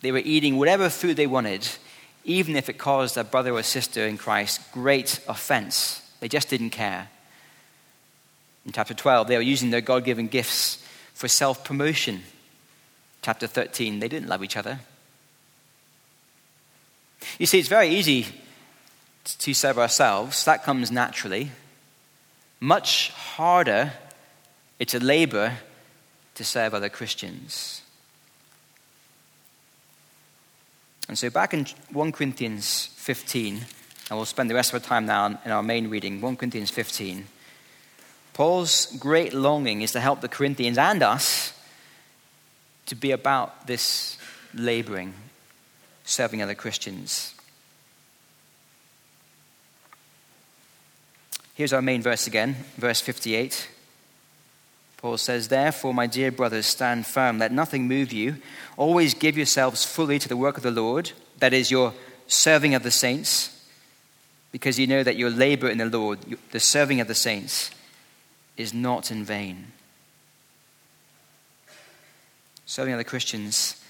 they 0.00 0.12
were 0.12 0.22
eating 0.24 0.56
whatever 0.56 0.88
food 0.88 1.16
they 1.16 1.26
wanted, 1.26 1.68
even 2.24 2.56
if 2.56 2.68
it 2.70 2.78
caused 2.78 3.16
a 3.16 3.24
brother 3.24 3.52
or 3.52 3.62
sister 3.62 4.06
in 4.06 4.16
Christ 4.16 4.60
great 4.72 5.20
offense. 5.28 6.02
They 6.20 6.28
just 6.28 6.48
didn't 6.48 6.70
care. 6.70 7.08
In 8.64 8.72
chapter 8.72 8.94
12, 8.94 9.28
they 9.28 9.36
were 9.36 9.42
using 9.42 9.70
their 9.70 9.80
God 9.80 10.04
given 10.04 10.28
gifts 10.28 10.82
for 11.14 11.28
self 11.28 11.64
promotion. 11.64 12.22
Chapter 13.22 13.46
13, 13.46 14.00
they 14.00 14.08
didn't 14.08 14.28
love 14.28 14.44
each 14.44 14.56
other. 14.56 14.80
You 17.38 17.46
see, 17.46 17.58
it's 17.58 17.68
very 17.68 17.88
easy 17.88 18.26
to 19.36 19.54
serve 19.54 19.78
ourselves, 19.78 20.44
that 20.44 20.64
comes 20.64 20.90
naturally. 20.90 21.50
Much 22.60 23.10
harder, 23.10 23.92
it's 24.78 24.94
a 24.94 24.98
labor 24.98 25.58
to 26.34 26.44
serve 26.44 26.74
other 26.74 26.88
Christians. 26.88 27.82
And 31.08 31.18
so, 31.18 31.30
back 31.30 31.54
in 31.54 31.66
1 31.92 32.12
Corinthians 32.12 32.90
15, 32.96 33.54
and 34.10 34.18
we'll 34.18 34.26
spend 34.26 34.50
the 34.50 34.54
rest 34.54 34.72
of 34.72 34.82
our 34.82 34.86
time 34.86 35.06
now 35.06 35.26
in 35.44 35.50
our 35.50 35.62
main 35.62 35.88
reading, 35.88 36.20
1 36.20 36.36
Corinthians 36.36 36.70
15. 36.70 37.26
Paul's 38.34 38.86
great 38.98 39.34
longing 39.34 39.82
is 39.82 39.92
to 39.92 40.00
help 40.00 40.20
the 40.20 40.28
Corinthians 40.28 40.78
and 40.78 41.02
us 41.02 41.52
to 42.86 42.94
be 42.94 43.10
about 43.10 43.66
this 43.66 44.16
laboring 44.54 45.12
serving 46.04 46.42
other 46.42 46.54
Christians. 46.54 47.34
Here's 51.58 51.72
our 51.72 51.82
main 51.82 52.02
verse 52.02 52.28
again, 52.28 52.54
verse 52.76 53.00
58. 53.00 53.68
Paul 54.98 55.18
says, 55.18 55.48
Therefore, 55.48 55.92
my 55.92 56.06
dear 56.06 56.30
brothers, 56.30 56.66
stand 56.66 57.04
firm. 57.04 57.40
Let 57.40 57.50
nothing 57.50 57.88
move 57.88 58.12
you. 58.12 58.36
Always 58.76 59.12
give 59.12 59.36
yourselves 59.36 59.84
fully 59.84 60.20
to 60.20 60.28
the 60.28 60.36
work 60.36 60.56
of 60.56 60.62
the 60.62 60.70
Lord, 60.70 61.10
that 61.40 61.52
is, 61.52 61.68
your 61.68 61.94
serving 62.28 62.76
of 62.76 62.84
the 62.84 62.92
saints, 62.92 63.68
because 64.52 64.78
you 64.78 64.86
know 64.86 65.02
that 65.02 65.16
your 65.16 65.30
labor 65.30 65.68
in 65.68 65.78
the 65.78 65.86
Lord, 65.86 66.20
the 66.52 66.60
serving 66.60 67.00
of 67.00 67.08
the 67.08 67.14
saints, 67.16 67.72
is 68.56 68.72
not 68.72 69.10
in 69.10 69.24
vain. 69.24 69.72
Serving 72.66 72.94
other 72.94 73.02
Christians 73.02 73.82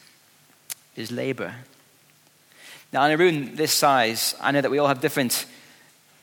is 0.96 1.12
labor. 1.12 1.54
Now, 2.94 3.04
in 3.04 3.12
a 3.12 3.18
room 3.18 3.56
this 3.56 3.74
size, 3.74 4.34
I 4.40 4.52
know 4.52 4.62
that 4.62 4.70
we 4.70 4.78
all 4.78 4.88
have 4.88 5.02
different 5.02 5.44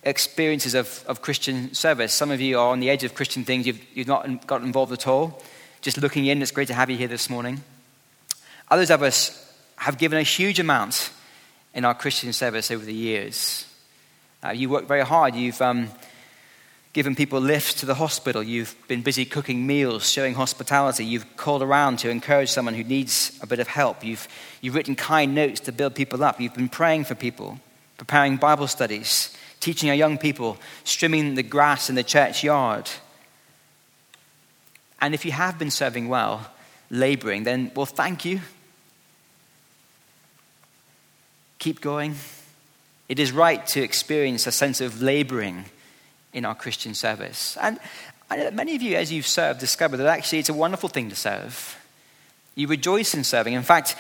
experiences 0.05 0.75
of, 0.75 1.03
of 1.07 1.21
Christian 1.21 1.74
service. 1.74 2.13
Some 2.13 2.31
of 2.31 2.39
you 2.39 2.59
are 2.59 2.69
on 2.69 2.79
the 2.79 2.89
edge 2.89 3.03
of 3.03 3.15
Christian 3.15 3.43
things, 3.43 3.65
you've, 3.65 3.81
you've 3.93 4.07
not 4.07 4.47
got 4.47 4.62
involved 4.62 4.93
at 4.93 5.07
all. 5.07 5.41
Just 5.81 5.97
looking 5.97 6.27
in, 6.27 6.41
it's 6.41 6.51
great 6.51 6.67
to 6.67 6.74
have 6.74 6.89
you 6.89 6.97
here 6.97 7.07
this 7.07 7.29
morning. 7.29 7.63
Others 8.69 8.91
of 8.91 9.03
us 9.03 9.41
have 9.77 9.97
given 9.97 10.17
a 10.17 10.24
huge 10.24 10.59
amount 10.59 11.12
in 11.74 11.83
our 11.83 11.93
Christian 11.93 12.31
service 12.33 12.71
over 12.71 12.85
the 12.85 12.93
years. 12.93 13.65
Uh, 14.43 14.51
you 14.51 14.69
worked 14.69 14.88
very 14.88 15.03
hard. 15.03 15.35
You've 15.35 15.62
um, 15.62 15.89
given 16.93 17.15
people 17.15 17.41
lifts 17.41 17.74
to 17.75 17.85
the 17.85 17.95
hospital. 17.95 18.41
You've 18.41 18.75
been 18.88 19.01
busy 19.01 19.25
cooking 19.25 19.67
meals, 19.67 20.09
showing 20.09 20.35
hospitality. 20.35 21.03
You've 21.03 21.35
called 21.35 21.62
around 21.62 22.00
to 22.00 22.09
encourage 22.09 22.50
someone 22.50 22.75
who 22.75 22.83
needs 22.83 23.38
a 23.41 23.47
bit 23.47 23.59
of 23.59 23.67
help. 23.67 24.03
You've, 24.03 24.27
you've 24.62 24.75
written 24.75 24.95
kind 24.95 25.35
notes 25.35 25.59
to 25.62 25.71
build 25.71 25.95
people 25.95 26.24
up. 26.24 26.39
You've 26.39 26.53
been 26.53 26.69
praying 26.69 27.05
for 27.05 27.15
people, 27.15 27.59
preparing 27.97 28.38
Bible 28.38 28.67
studies 28.67 29.35
teaching 29.65 29.89
our 29.89 29.95
young 29.95 30.19
people, 30.19 30.57
trimming 30.86 31.34
the 31.34 31.41
grass 31.41 31.89
in 31.89 31.95
the 31.95 32.03
churchyard. 32.03 32.88
And 35.01 35.15
if 35.15 35.25
you 35.25 35.31
have 35.31 35.57
been 35.57 35.72
serving 35.72 36.07
well, 36.07 36.51
laboring, 36.91 37.45
then, 37.45 37.72
well, 37.75 37.88
thank 37.88 38.25
you. 38.25 38.41
Keep 41.57 41.81
going. 41.81 42.13
It 43.10 43.17
is 43.17 43.31
right 43.31 43.65
to 43.67 43.81
experience 43.81 44.45
a 44.45 44.51
sense 44.51 44.81
of 44.81 45.01
laboring 45.01 45.65
in 46.31 46.45
our 46.45 46.53
Christian 46.53 46.93
service. 46.93 47.57
And 47.60 47.79
many 48.53 48.75
of 48.75 48.84
you, 48.84 48.95
as 48.98 49.12
you've 49.12 49.25
served, 49.25 49.60
discover 49.60 49.98
that 49.98 50.05
actually 50.05 50.38
it's 50.38 50.50
a 50.50 50.53
wonderful 50.53 50.89
thing 50.89 51.10
to 51.10 51.15
serve. 51.15 51.75
You 52.55 52.67
rejoice 52.67 53.13
in 53.13 53.24
serving. 53.24 53.53
In 53.53 53.63
fact, 53.63 53.95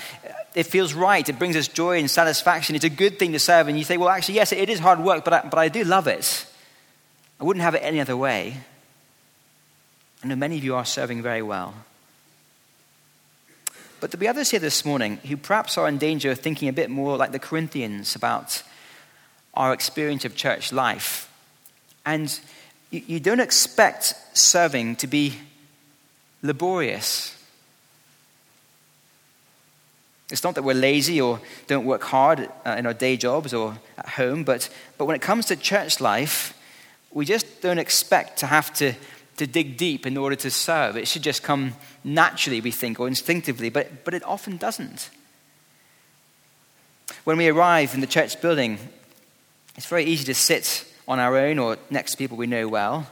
it 0.55 0.65
feels 0.65 0.93
right. 0.93 1.27
It 1.27 1.37
brings 1.37 1.57
us 1.57 1.67
joy 1.67 1.99
and 1.99 2.09
satisfaction. 2.09 2.75
It's 2.75 2.85
a 2.85 2.89
good 2.89 3.19
thing 3.19 3.33
to 3.33 3.39
serve. 3.39 3.67
And 3.67 3.77
you 3.77 3.83
say, 3.83 3.97
well, 3.97 4.09
actually, 4.09 4.35
yes, 4.35 4.53
it 4.53 4.69
is 4.69 4.79
hard 4.79 4.99
work, 4.99 5.25
but 5.25 5.33
I, 5.33 5.41
but 5.41 5.59
I 5.59 5.67
do 5.67 5.83
love 5.83 6.07
it. 6.07 6.47
I 7.39 7.43
wouldn't 7.43 7.63
have 7.63 7.75
it 7.75 7.79
any 7.79 7.99
other 7.99 8.15
way. 8.15 8.57
I 10.23 10.27
know 10.27 10.35
many 10.37 10.57
of 10.57 10.63
you 10.63 10.75
are 10.75 10.85
serving 10.85 11.21
very 11.21 11.41
well. 11.41 11.73
But 13.99 14.11
there'll 14.11 14.21
be 14.21 14.27
others 14.27 14.51
here 14.51 14.59
this 14.59 14.85
morning 14.85 15.17
who 15.17 15.35
perhaps 15.35 15.77
are 15.77 15.87
in 15.87 15.97
danger 15.97 16.31
of 16.31 16.39
thinking 16.39 16.69
a 16.69 16.73
bit 16.73 16.89
more 16.89 17.17
like 17.17 17.31
the 17.31 17.39
Corinthians 17.39 18.15
about 18.15 18.63
our 19.53 19.73
experience 19.73 20.25
of 20.25 20.35
church 20.35 20.71
life. 20.71 21.31
And 22.05 22.39
you, 22.91 23.01
you 23.07 23.19
don't 23.19 23.39
expect 23.39 24.15
serving 24.33 24.97
to 24.97 25.07
be 25.07 25.39
laborious. 26.41 27.34
It's 30.29 30.43
not 30.43 30.55
that 30.55 30.63
we're 30.63 30.73
lazy 30.73 31.21
or 31.21 31.39
don't 31.67 31.85
work 31.85 32.03
hard 32.03 32.49
uh, 32.65 32.75
in 32.77 32.87
our 32.87 32.93
day 32.93 33.15
jobs 33.15 33.53
or 33.53 33.77
at 33.97 34.09
home, 34.09 34.43
but, 34.43 34.69
but 34.97 35.05
when 35.05 35.15
it 35.15 35.21
comes 35.21 35.45
to 35.47 35.55
church 35.55 36.01
life, 36.01 36.57
we 37.11 37.25
just 37.25 37.61
don't 37.61 37.77
expect 37.77 38.39
to 38.39 38.47
have 38.47 38.73
to, 38.75 38.93
to 39.37 39.45
dig 39.45 39.77
deep 39.77 40.07
in 40.07 40.17
order 40.17 40.35
to 40.35 40.49
serve. 40.49 40.97
It 40.97 41.07
should 41.07 41.21
just 41.21 41.43
come 41.43 41.75
naturally, 42.03 42.59
we 42.59 42.71
think, 42.71 42.99
or 42.99 43.07
instinctively, 43.07 43.69
but, 43.69 44.03
but 44.03 44.15
it 44.15 44.23
often 44.23 44.57
doesn't. 44.57 45.11
When 47.23 47.37
we 47.37 47.47
arrive 47.47 47.93
in 47.93 48.01
the 48.01 48.07
church 48.07 48.41
building, 48.41 48.79
it's 49.75 49.85
very 49.85 50.05
easy 50.05 50.25
to 50.25 50.33
sit 50.33 50.91
on 51.07 51.19
our 51.19 51.37
own 51.37 51.59
or 51.59 51.77
next 51.91 52.11
to 52.11 52.17
people 52.17 52.35
we 52.35 52.47
know 52.47 52.67
well. 52.67 53.07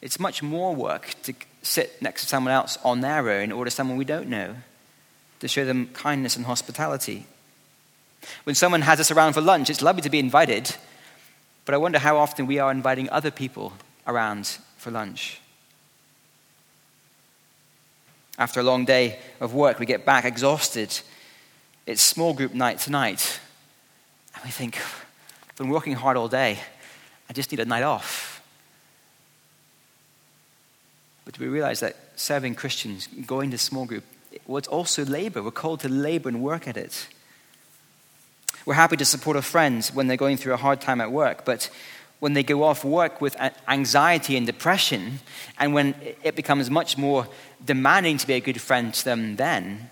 It's 0.00 0.18
much 0.18 0.42
more 0.42 0.74
work 0.74 1.14
to 1.24 1.34
sit 1.60 2.00
next 2.00 2.22
to 2.22 2.28
someone 2.28 2.54
else 2.54 2.78
on 2.82 3.02
their 3.02 3.28
own 3.28 3.52
or 3.52 3.66
to 3.66 3.70
someone 3.70 3.98
we 3.98 4.06
don't 4.06 4.28
know 4.28 4.56
to 5.40 5.48
show 5.48 5.64
them 5.64 5.88
kindness 5.92 6.36
and 6.36 6.46
hospitality. 6.46 7.26
When 8.44 8.54
someone 8.54 8.82
has 8.82 9.00
us 9.00 9.10
around 9.10 9.32
for 9.32 9.40
lunch, 9.40 9.70
it's 9.70 9.82
lovely 9.82 10.02
to 10.02 10.10
be 10.10 10.18
invited, 10.18 10.74
but 11.64 11.74
I 11.74 11.78
wonder 11.78 11.98
how 11.98 12.16
often 12.16 12.46
we 12.46 12.58
are 12.58 12.70
inviting 12.70 13.08
other 13.10 13.30
people 13.30 13.72
around 14.06 14.58
for 14.76 14.90
lunch. 14.90 15.40
After 18.38 18.60
a 18.60 18.62
long 18.62 18.84
day 18.84 19.18
of 19.40 19.54
work, 19.54 19.78
we 19.78 19.86
get 19.86 20.06
back 20.06 20.24
exhausted. 20.24 20.98
It's 21.86 22.02
small 22.02 22.32
group 22.32 22.54
night 22.54 22.78
tonight. 22.78 23.38
And 24.34 24.44
we 24.44 24.50
think, 24.50 24.78
I've 25.48 25.56
been 25.56 25.68
working 25.68 25.94
hard 25.94 26.16
all 26.16 26.28
day. 26.28 26.58
I 27.28 27.32
just 27.32 27.50
need 27.52 27.60
a 27.60 27.64
night 27.66 27.82
off. 27.82 28.42
But 31.24 31.34
do 31.34 31.44
we 31.44 31.50
realize 31.50 31.80
that 31.80 31.96
serving 32.16 32.54
Christians, 32.54 33.08
going 33.26 33.50
to 33.50 33.58
small 33.58 33.84
group, 33.84 34.04
was 34.46 34.66
also 34.66 35.04
labor. 35.04 35.42
We're 35.42 35.50
called 35.50 35.80
to 35.80 35.88
labor 35.88 36.28
and 36.28 36.42
work 36.42 36.68
at 36.68 36.76
it. 36.76 37.08
We're 38.66 38.74
happy 38.74 38.96
to 38.96 39.04
support 39.04 39.36
our 39.36 39.42
friends 39.42 39.92
when 39.94 40.06
they're 40.06 40.16
going 40.16 40.36
through 40.36 40.54
a 40.54 40.58
hard 40.58 40.80
time 40.80 41.00
at 41.00 41.10
work, 41.10 41.44
but 41.44 41.70
when 42.20 42.34
they 42.34 42.42
go 42.42 42.62
off 42.62 42.84
work 42.84 43.20
with 43.20 43.34
anxiety 43.66 44.36
and 44.36 44.46
depression, 44.46 45.20
and 45.58 45.72
when 45.72 45.94
it 46.22 46.36
becomes 46.36 46.70
much 46.70 46.98
more 46.98 47.26
demanding 47.64 48.18
to 48.18 48.26
be 48.26 48.34
a 48.34 48.40
good 48.40 48.60
friend 48.60 48.92
to 48.92 49.04
them, 49.04 49.36
then 49.36 49.88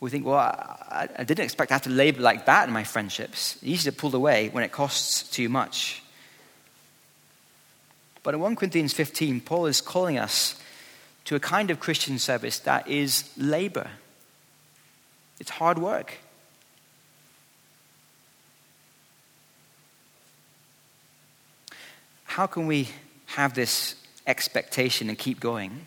we 0.00 0.10
think, 0.10 0.26
well, 0.26 0.36
I, 0.38 1.08
I 1.16 1.24
didn't 1.24 1.44
expect 1.44 1.68
to 1.68 1.74
have 1.74 1.82
to 1.82 1.90
labor 1.90 2.20
like 2.20 2.46
that 2.46 2.68
in 2.68 2.74
my 2.74 2.84
friendships. 2.84 3.54
It's 3.56 3.64
easy 3.64 3.90
to 3.90 3.96
pull 3.96 4.14
away 4.14 4.50
when 4.50 4.64
it 4.64 4.72
costs 4.72 5.28
too 5.30 5.48
much. 5.48 6.02
But 8.22 8.34
in 8.34 8.40
1 8.40 8.56
Corinthians 8.56 8.92
15, 8.92 9.40
Paul 9.40 9.66
is 9.66 9.80
calling 9.80 10.18
us 10.18 10.60
to 11.30 11.36
a 11.36 11.38
kind 11.38 11.70
of 11.70 11.78
Christian 11.78 12.18
service 12.18 12.58
that 12.58 12.88
is 12.88 13.30
labor. 13.36 13.88
It's 15.38 15.50
hard 15.50 15.78
work. 15.78 16.18
How 22.24 22.48
can 22.48 22.66
we 22.66 22.88
have 23.26 23.54
this 23.54 23.94
expectation 24.26 25.08
and 25.08 25.16
keep 25.16 25.38
going? 25.38 25.86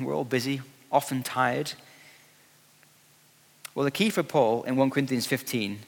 We're 0.00 0.14
all 0.14 0.24
busy, 0.24 0.62
often 0.90 1.22
tired. 1.22 1.74
Well, 3.74 3.84
the 3.84 3.90
key 3.90 4.08
for 4.08 4.22
Paul 4.22 4.62
in 4.62 4.76
1 4.76 4.88
Corinthians 4.88 5.26
15 5.26 5.80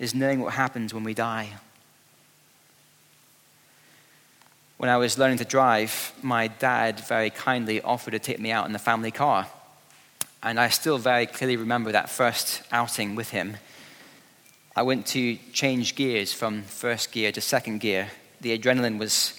is 0.00 0.12
knowing 0.12 0.40
what 0.40 0.54
happens 0.54 0.92
when 0.92 1.04
we 1.04 1.14
die. 1.14 1.50
When 4.82 4.90
I 4.90 4.96
was 4.96 5.16
learning 5.16 5.38
to 5.38 5.44
drive, 5.44 6.12
my 6.22 6.48
dad 6.48 6.98
very 7.06 7.30
kindly 7.30 7.80
offered 7.80 8.10
to 8.10 8.18
take 8.18 8.40
me 8.40 8.50
out 8.50 8.66
in 8.66 8.72
the 8.72 8.80
family 8.80 9.12
car. 9.12 9.46
And 10.42 10.58
I 10.58 10.70
still 10.70 10.98
very 10.98 11.26
clearly 11.26 11.56
remember 11.56 11.92
that 11.92 12.10
first 12.10 12.62
outing 12.72 13.14
with 13.14 13.30
him. 13.30 13.58
I 14.74 14.82
went 14.82 15.06
to 15.14 15.36
change 15.52 15.94
gears 15.94 16.32
from 16.32 16.62
first 16.62 17.12
gear 17.12 17.30
to 17.30 17.40
second 17.40 17.78
gear. 17.78 18.08
The 18.40 18.58
adrenaline 18.58 18.98
was 18.98 19.38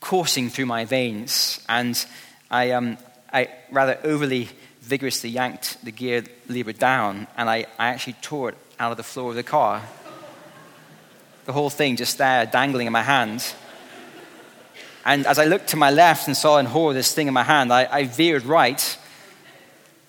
coursing 0.00 0.50
through 0.50 0.66
my 0.66 0.86
veins, 0.86 1.60
and 1.68 2.04
I, 2.50 2.72
um, 2.72 2.98
I 3.32 3.48
rather 3.70 3.96
overly 4.02 4.48
vigorously 4.80 5.30
yanked 5.30 5.84
the 5.84 5.92
gear 5.92 6.24
lever 6.48 6.72
down, 6.72 7.28
and 7.36 7.48
I, 7.48 7.66
I 7.78 7.90
actually 7.90 8.14
tore 8.22 8.48
it 8.48 8.58
out 8.80 8.90
of 8.90 8.96
the 8.96 9.04
floor 9.04 9.30
of 9.30 9.36
the 9.36 9.44
car. 9.44 9.82
The 11.44 11.52
whole 11.52 11.70
thing 11.70 11.94
just 11.94 12.18
there, 12.18 12.44
dangling 12.44 12.88
in 12.88 12.92
my 12.92 13.02
hand. 13.02 13.54
And 15.04 15.26
as 15.26 15.38
I 15.38 15.46
looked 15.46 15.68
to 15.68 15.76
my 15.76 15.90
left 15.90 16.26
and 16.26 16.36
saw 16.36 16.58
in 16.58 16.66
horror 16.66 16.92
this 16.92 17.14
thing 17.14 17.26
in 17.26 17.34
my 17.34 17.42
hand, 17.42 17.72
I, 17.72 17.88
I 17.90 18.04
veered 18.04 18.44
right 18.44 18.98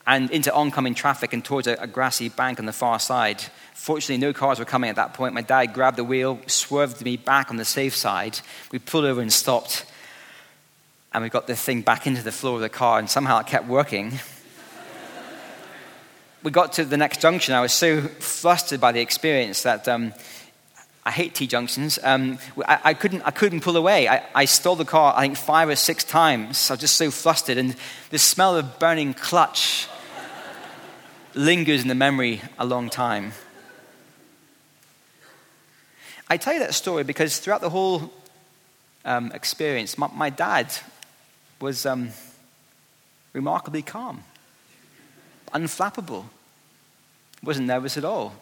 and 0.05 0.29
into 0.31 0.53
oncoming 0.53 0.93
traffic 0.93 1.31
and 1.31 1.45
towards 1.45 1.67
a, 1.67 1.73
a, 1.75 1.87
grassy 1.87 2.29
bank 2.29 2.59
on 2.59 2.65
the 2.65 2.73
far 2.73 2.99
side. 2.99 3.41
Fortunately, 3.73 4.17
no 4.17 4.33
cars 4.33 4.59
were 4.59 4.65
coming 4.65 4.89
at 4.89 4.95
that 4.95 5.13
point. 5.13 5.33
My 5.33 5.41
dad 5.41 5.67
grabbed 5.73 5.97
the 5.97 6.03
wheel, 6.03 6.39
swerved 6.47 7.01
me 7.03 7.17
back 7.17 7.49
on 7.49 7.57
the 7.57 7.65
safe 7.65 7.95
side. 7.95 8.39
We 8.71 8.79
pulled 8.79 9.05
over 9.05 9.21
and 9.21 9.31
stopped. 9.31 9.85
And 11.13 11.23
we 11.23 11.29
got 11.29 11.47
the 11.47 11.55
thing 11.55 11.81
back 11.81 12.07
into 12.07 12.23
the 12.23 12.31
floor 12.31 12.55
of 12.55 12.61
the 12.61 12.69
car, 12.69 12.97
and 12.97 13.09
somehow 13.09 13.39
it 13.39 13.47
kept 13.47 13.67
working. 13.67 14.19
we 16.43 16.51
got 16.51 16.73
to 16.73 16.85
the 16.85 16.97
next 16.97 17.21
junction. 17.21 17.53
I 17.53 17.61
was 17.61 17.73
so 17.73 18.01
flustered 18.01 18.79
by 18.79 18.91
the 18.91 19.01
experience 19.01 19.63
that 19.63 19.87
um, 19.87 20.13
I 21.03 21.11
hate 21.11 21.33
T 21.33 21.47
junctions. 21.47 21.97
Um, 22.03 22.37
I, 22.67 22.79
I, 22.83 22.93
couldn't, 22.93 23.23
I 23.23 23.31
couldn't 23.31 23.61
pull 23.61 23.75
away. 23.75 24.07
I, 24.07 24.23
I 24.35 24.45
stole 24.45 24.75
the 24.75 24.85
car, 24.85 25.13
I 25.15 25.21
think, 25.21 25.37
five 25.37 25.69
or 25.69 25.75
six 25.75 26.03
times. 26.03 26.69
I 26.69 26.73
was 26.73 26.81
just 26.81 26.95
so 26.95 27.09
flustered. 27.09 27.57
And 27.57 27.75
the 28.11 28.19
smell 28.19 28.55
of 28.55 28.77
burning 28.77 29.13
clutch 29.13 29.87
lingers 31.33 31.81
in 31.81 31.87
the 31.87 31.95
memory 31.95 32.41
a 32.59 32.65
long 32.65 32.89
time. 32.89 33.31
I 36.29 36.37
tell 36.37 36.53
you 36.53 36.59
that 36.59 36.75
story 36.75 37.03
because 37.03 37.39
throughout 37.39 37.61
the 37.61 37.69
whole 37.69 38.11
um, 39.05 39.31
experience. 39.33 39.97
My, 39.97 40.09
my, 40.13 40.29
dad 40.29 40.71
was 41.59 41.85
um, 41.85 42.09
remarkably 43.33 43.81
calm, 43.81 44.23
unflappable, 45.53 46.25
wasn't 47.43 47.67
nervous 47.67 47.97
at 47.97 48.05
all. 48.05 48.33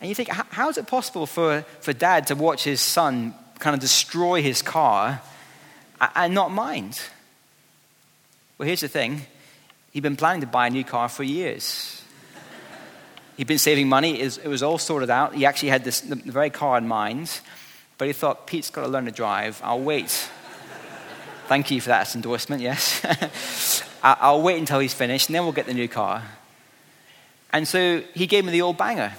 And 0.00 0.08
you 0.08 0.14
think, 0.14 0.28
how, 0.28 0.68
is 0.68 0.78
it 0.78 0.86
possible 0.86 1.26
for, 1.26 1.62
for 1.80 1.92
dad 1.92 2.26
to 2.28 2.34
watch 2.34 2.64
his 2.64 2.80
son 2.80 3.34
kind 3.58 3.74
of 3.74 3.80
destroy 3.80 4.42
his 4.42 4.60
car 4.62 5.22
and 6.14 6.34
not 6.34 6.50
mind? 6.50 7.00
Well, 8.58 8.66
here's 8.66 8.80
the 8.80 8.88
thing 8.88 9.22
he'd 9.92 10.02
been 10.02 10.16
planning 10.16 10.42
to 10.42 10.46
buy 10.46 10.66
a 10.66 10.70
new 10.70 10.84
car 10.84 11.08
for 11.08 11.22
years. 11.22 12.02
He'd 13.36 13.46
been 13.46 13.58
saving 13.58 13.88
money, 13.88 14.20
it 14.20 14.46
was 14.46 14.62
all 14.62 14.78
sorted 14.78 15.10
out. 15.10 15.34
He 15.34 15.44
actually 15.44 15.68
had 15.68 15.84
this, 15.84 16.00
the 16.00 16.16
very 16.16 16.48
car 16.48 16.78
in 16.78 16.88
mind, 16.88 17.40
but 17.98 18.06
he 18.06 18.14
thought, 18.14 18.46
Pete's 18.46 18.70
got 18.70 18.82
to 18.82 18.88
learn 18.88 19.04
to 19.04 19.10
drive. 19.10 19.60
I'll 19.62 19.80
wait. 19.80 20.28
Thank 21.46 21.70
you 21.70 21.80
for 21.80 21.88
that 21.88 22.14
endorsement, 22.14 22.62
yes. 22.62 23.82
I'll 24.02 24.42
wait 24.42 24.58
until 24.58 24.78
he's 24.78 24.94
finished, 24.94 25.28
and 25.28 25.34
then 25.34 25.44
we'll 25.44 25.52
get 25.52 25.66
the 25.66 25.74
new 25.74 25.88
car. 25.88 26.22
And 27.52 27.68
so 27.68 28.02
he 28.14 28.26
gave 28.26 28.44
me 28.44 28.52
the 28.52 28.62
old 28.62 28.78
banger. 28.78 29.12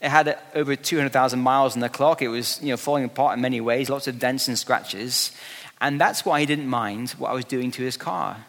It 0.00 0.08
had 0.08 0.38
over 0.54 0.76
200,000 0.76 1.40
miles 1.40 1.74
on 1.74 1.80
the 1.80 1.88
clock. 1.88 2.20
It 2.20 2.28
was 2.28 2.60
you 2.62 2.70
know, 2.70 2.76
falling 2.76 3.04
apart 3.04 3.36
in 3.36 3.42
many 3.42 3.60
ways, 3.60 3.88
lots 3.88 4.06
of 4.06 4.18
dents 4.18 4.48
and 4.48 4.58
scratches. 4.58 5.32
And 5.80 6.00
that's 6.00 6.24
why 6.24 6.40
he 6.40 6.46
didn't 6.46 6.68
mind 6.68 7.10
what 7.12 7.30
I 7.30 7.34
was 7.34 7.44
doing 7.44 7.70
to 7.72 7.82
his 7.82 7.96
car. 7.96 8.44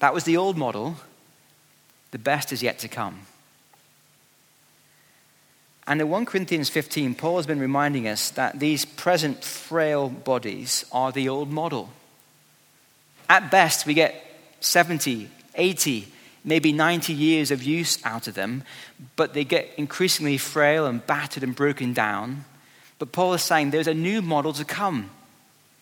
That 0.00 0.14
was 0.14 0.24
the 0.24 0.36
old 0.36 0.56
model. 0.56 0.96
The 2.10 2.18
best 2.18 2.52
is 2.52 2.62
yet 2.62 2.78
to 2.80 2.88
come. 2.88 3.20
And 5.86 6.00
in 6.00 6.08
1 6.08 6.26
Corinthians 6.26 6.70
15, 6.70 7.14
Paul 7.14 7.36
has 7.36 7.46
been 7.46 7.60
reminding 7.60 8.08
us 8.08 8.30
that 8.30 8.58
these 8.58 8.84
present 8.84 9.44
frail 9.44 10.08
bodies 10.08 10.84
are 10.92 11.12
the 11.12 11.28
old 11.28 11.50
model. 11.50 11.90
At 13.28 13.50
best, 13.50 13.86
we 13.86 13.94
get 13.94 14.14
70, 14.60 15.28
80, 15.54 16.08
maybe 16.44 16.72
90 16.72 17.12
years 17.12 17.50
of 17.50 17.62
use 17.62 18.04
out 18.04 18.28
of 18.28 18.34
them, 18.34 18.62
but 19.16 19.32
they 19.32 19.44
get 19.44 19.70
increasingly 19.76 20.36
frail 20.36 20.86
and 20.86 21.04
battered 21.06 21.42
and 21.42 21.56
broken 21.56 21.92
down. 21.92 22.44
But 22.98 23.12
Paul 23.12 23.34
is 23.34 23.42
saying 23.42 23.70
there's 23.70 23.88
a 23.88 23.94
new 23.94 24.22
model 24.22 24.52
to 24.52 24.64
come. 24.64 25.10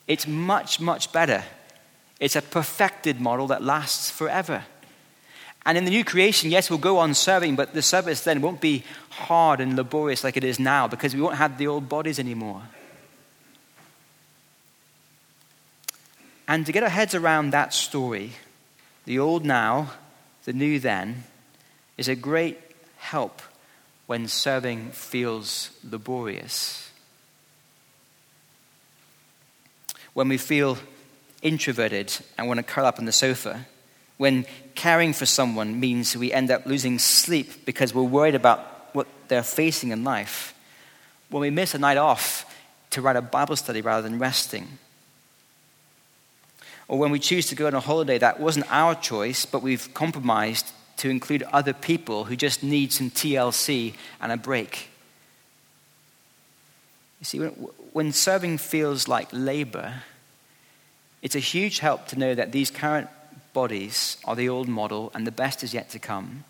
It's 0.07 0.27
much, 0.27 0.81
much 0.81 1.13
better. 1.13 1.45
It's 2.21 2.37
a 2.37 2.43
perfected 2.43 3.21
model 3.21 3.49
that 3.49 3.63
lasts 3.63 4.11
forever. 4.11 4.65
And 5.65 5.79
in 5.79 5.85
the 5.85 5.91
new 5.91 6.05
creation, 6.05 6.51
yes, 6.51 6.71
we'll 6.71 6.79
go 6.79 6.99
on 6.99 7.15
serving, 7.15 7.57
but 7.57 7.73
the 7.73 7.83
service 7.83 8.25
then 8.25 8.41
won't 8.41 8.61
be 8.61 8.85
hard 9.11 9.61
and 9.61 9.77
laborious 9.77 10.25
like 10.25 10.37
it 10.37 10.45
is 10.45 10.59
now 10.59 10.89
because 10.89 11.15
we 11.15 11.21
won't 11.21 11.37
have 11.37 11.59
the 11.59 11.69
old 11.69 11.89
bodies 11.89 12.19
anymore. 12.19 12.63
And 16.49 16.67
to 16.67 16.73
get 16.73 16.83
our 16.83 16.89
heads 16.89 17.15
around 17.15 17.51
that 17.51 17.73
story, 17.73 18.33
the 19.05 19.19
old 19.19 19.45
now 19.45 19.93
the 20.45 20.53
new 20.53 20.79
then 20.79 21.25
is 21.97 22.09
a 22.09 22.17
great 22.17 22.59
help 22.99 23.43
when 24.07 24.29
serving 24.29 24.91
feels 24.91 25.71
laborious. 25.89 26.91
When 30.15 30.29
we 30.29 30.37
feel 30.37 30.79
introverted 31.43 32.17
and 32.39 32.47
want 32.47 32.59
to 32.59 32.63
curl 32.63 32.87
up 32.87 32.99
on 32.99 33.05
the 33.05 33.13
sofa. 33.13 33.67
When 34.17 34.47
caring 34.75 35.13
for 35.13 35.27
someone 35.27 35.81
means 35.81 36.17
we 36.17 36.33
end 36.33 36.51
up 36.51 36.65
losing 36.65 36.99
sleep 36.99 37.67
because 37.67 37.93
we're 37.93 38.03
worried 38.03 38.37
about 38.37 38.95
what 38.95 39.09
they're 39.29 39.43
facing 39.43 39.91
in 39.91 40.05
life. 40.05 40.55
When 41.29 41.41
we 41.41 41.51
miss 41.51 41.75
a 41.75 41.79
night 41.79 41.97
off 41.97 42.45
to 42.91 43.03
write 43.03 43.17
a 43.17 43.23
Bible 43.23 43.57
study 43.57 43.81
rather 43.81 44.03
than 44.03 44.19
resting 44.19 44.79
or 46.93 46.99
when 46.99 47.11
we 47.11 47.19
choose 47.19 47.47
to 47.47 47.55
go 47.55 47.67
on 47.67 47.73
a 47.73 47.81
holiday 47.81 48.19
that 48.19 48.39
wasn't 48.39 48.71
our 48.71 48.95
choice, 48.95 49.47
but 49.47 49.63
we've 49.63 49.95
compromised 49.95 50.73
to 50.99 51.09
include 51.09 51.43
other 51.45 51.73
people 51.73 52.25
who 52.25 52.37
just 52.37 52.63
need 52.63 52.93
some 52.93 53.11
TLC 53.11 53.95
and 54.21 54.31
a 54.31 54.37
break. 54.37 54.91
You 57.19 57.25
see, 57.25 57.39
when, 57.39 58.13
serving 58.13 58.59
feels 58.59 59.09
like 59.09 59.29
labor, 59.33 60.03
it's 61.23 61.35
a 61.35 61.39
huge 61.39 61.79
help 61.79 62.09
to 62.09 62.19
know 62.19 62.35
that 62.35 62.53
these 62.53 62.71
current 62.71 63.09
bodies 63.55 64.19
are 64.27 64.37
the 64.37 64.51
old 64.51 64.69
model 64.69 65.11
and 65.15 65.27
the 65.27 65.33
best 65.33 65.65
is 65.65 65.73
yet 65.73 65.89
to 65.89 65.99
come. 65.99 66.45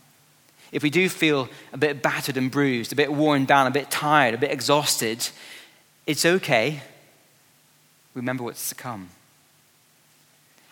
If 0.73 0.83
we 0.83 0.91
do 0.91 1.09
feel 1.09 1.51
a 1.73 1.79
bit 1.79 2.03
battered 2.03 2.37
and 2.37 2.51
bruised, 2.51 2.93
a 2.93 2.97
bit 2.97 3.13
worn 3.13 3.45
down, 3.45 3.69
a 3.69 3.71
bit 3.71 3.93
tired, 3.93 4.35
a 4.35 4.39
bit 4.39 4.51
exhausted, 4.51 5.29
it's 6.05 6.27
okay. 6.27 6.81
Remember 8.13 8.43
what's 8.43 8.71
to 8.71 8.75
come. 8.75 9.11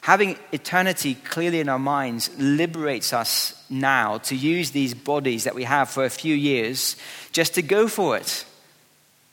Having 0.02 0.38
eternity 0.50 1.14
clearly 1.14 1.60
in 1.60 1.68
our 1.68 1.78
minds 1.78 2.30
liberates 2.38 3.12
us 3.12 3.62
now 3.68 4.18
to 4.18 4.34
use 4.34 4.70
these 4.70 4.94
bodies 4.94 5.44
that 5.44 5.54
we 5.54 5.64
have 5.64 5.90
for 5.90 6.04
a 6.04 6.10
few 6.10 6.34
years 6.34 6.96
just 7.32 7.54
to 7.54 7.62
go 7.62 7.86
for 7.86 8.16
it, 8.16 8.44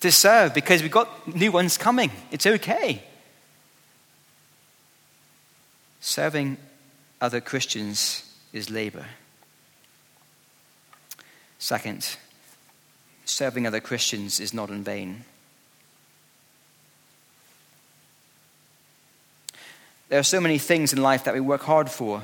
to 0.02 0.12
serve, 0.12 0.54
because 0.54 0.82
we've 0.82 0.92
got 0.92 1.34
new 1.34 1.52
ones 1.52 1.78
coming. 1.78 2.12
It's 2.32 2.46
okay. 2.46 3.02
Serving 6.02 6.58
other 7.22 7.42
Christians 7.42 8.24
is 8.52 8.70
labor. 8.70 9.06
Second, 11.60 12.18
serving 13.26 13.66
other 13.66 13.80
Christians 13.80 14.40
is 14.40 14.54
not 14.54 14.70
in 14.70 14.84
vain. 14.84 15.24
There 20.10 20.20
are 20.20 20.24
so 20.24 20.40
many 20.40 20.58
things 20.58 20.94
in 20.94 21.02
life 21.02 21.26
that 21.26 21.34
we 21.34 21.42
work 21.42 21.64
hard 21.64 21.92
for. 21.92 22.24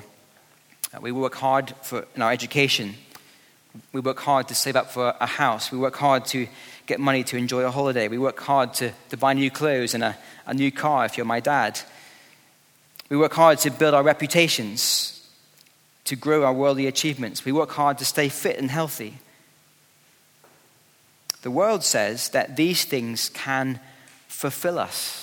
Uh, 0.93 0.99
we 1.01 1.11
work 1.11 1.35
hard 1.35 1.73
for 1.81 2.05
in 2.15 2.21
our 2.21 2.31
education. 2.31 2.95
We 3.91 3.99
work 3.99 4.19
hard 4.19 4.47
to 4.47 4.55
save 4.55 4.77
up 4.77 4.91
for 4.91 5.13
a 5.19 5.25
house. 5.25 5.69
We 5.69 5.77
work 5.77 5.97
hard 5.97 6.25
to 6.27 6.47
get 6.85 7.01
money 7.01 7.25
to 7.25 7.35
enjoy 7.35 7.63
a 7.63 7.71
holiday. 7.71 8.07
We 8.07 8.17
work 8.17 8.39
hard 8.39 8.73
to, 8.75 8.93
to 9.09 9.17
buy 9.17 9.33
new 9.33 9.51
clothes 9.51 9.93
and 9.93 10.03
a, 10.03 10.17
a 10.45 10.53
new 10.53 10.71
car 10.71 11.05
if 11.05 11.17
you're 11.17 11.25
my 11.25 11.41
dad. 11.41 11.79
We 13.09 13.17
work 13.17 13.33
hard 13.33 13.57
to 13.59 13.69
build 13.69 13.93
our 13.93 14.03
reputations, 14.03 15.27
to 16.05 16.15
grow 16.15 16.45
our 16.45 16.53
worldly 16.53 16.87
achievements. 16.87 17.43
We 17.43 17.51
work 17.51 17.71
hard 17.71 17.97
to 17.97 18.05
stay 18.05 18.29
fit 18.29 18.59
and 18.59 18.71
healthy. 18.71 19.15
The 21.41 21.51
world 21.51 21.83
says 21.83 22.29
that 22.29 22.55
these 22.55 22.85
things 22.85 23.27
can 23.27 23.81
fulfill 24.29 24.79
us. 24.79 25.22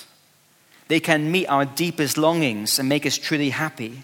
They 0.90 0.98
can 0.98 1.30
meet 1.30 1.46
our 1.46 1.64
deepest 1.64 2.18
longings 2.18 2.80
and 2.80 2.88
make 2.88 3.06
us 3.06 3.16
truly 3.16 3.50
happy. 3.50 4.02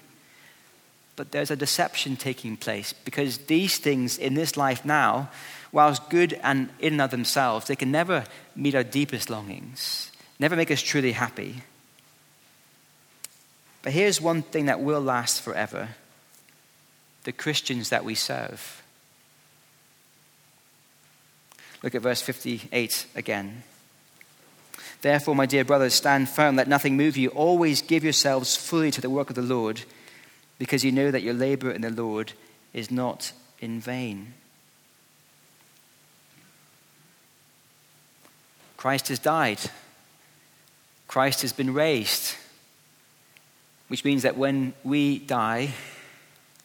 But 1.17 1.33
there's 1.33 1.51
a 1.51 1.57
deception 1.57 2.15
taking 2.15 2.57
place 2.57 2.93
because 2.93 3.39
these 3.39 3.79
things 3.79 4.17
in 4.19 4.35
this 4.35 4.57
life 4.57 4.85
now, 4.85 5.29
whilst 5.73 6.09
good 6.11 6.39
and 6.45 6.71
in 6.79 6.93
and 6.93 7.03
of 7.03 7.11
themselves, 7.11 7.67
they 7.67 7.75
can 7.75 7.91
never 7.91 8.23
meet 8.55 8.77
our 8.77 8.85
deepest 8.85 9.31
longings, 9.31 10.13
never 10.39 10.55
make 10.55 10.71
us 10.71 10.81
truly 10.81 11.11
happy. 11.11 11.65
But 13.83 13.93
here's 13.93 14.21
one 14.21 14.43
thing 14.43 14.67
that 14.67 14.81
will 14.81 15.01
last 15.01 15.43
forever 15.43 15.89
the 17.25 17.33
Christians 17.33 17.89
that 17.89 18.05
we 18.05 18.15
serve. 18.15 18.81
Look 21.83 21.97
at 21.97 22.03
verse 22.03 22.23
58 22.23 23.07
again. 23.17 23.65
Therefore, 25.03 25.37
my 25.37 25.47
dear 25.47 25.65
brothers, 25.65 25.95
stand 25.95 26.29
firm, 26.29 26.57
let 26.57 26.69
nothing 26.69 26.97
move 26.97 27.17
you. 27.17 27.29
Always 27.31 27.83
give 27.83 28.03
yourselves 28.03 28.57
fully 28.57 28.91
to 28.91 29.01
the 29.01 29.11
work 29.11 29.31
of 29.31 29.37
the 29.37 29.43
Lord, 29.43 29.83
because 30.59 30.85
you 30.85 30.93
know 30.93 31.11
that 31.11 31.23
your 31.23 31.35
labor 31.35 31.71
in 31.71 31.83
the 31.83 31.91
Lord 31.91 32.33
is 32.73 32.91
not 32.91 33.33
in 33.61 33.81
vain. 33.81 34.35
Christ 38.77 39.09
has 39.09 39.19
died. 39.19 39.59
Christ 41.09 41.43
has 41.43 41.53
been 41.53 41.73
raised, 41.73 42.35
which 43.89 44.05
means 44.05 44.23
that 44.23 44.37
when 44.37 44.75
we 44.83 45.19
die, 45.19 45.71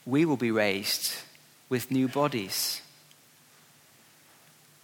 we 0.06 0.26
will 0.26 0.38
be 0.38 0.52
raised 0.52 1.16
with 1.70 1.92
new 1.92 2.08
bodies. 2.08 2.82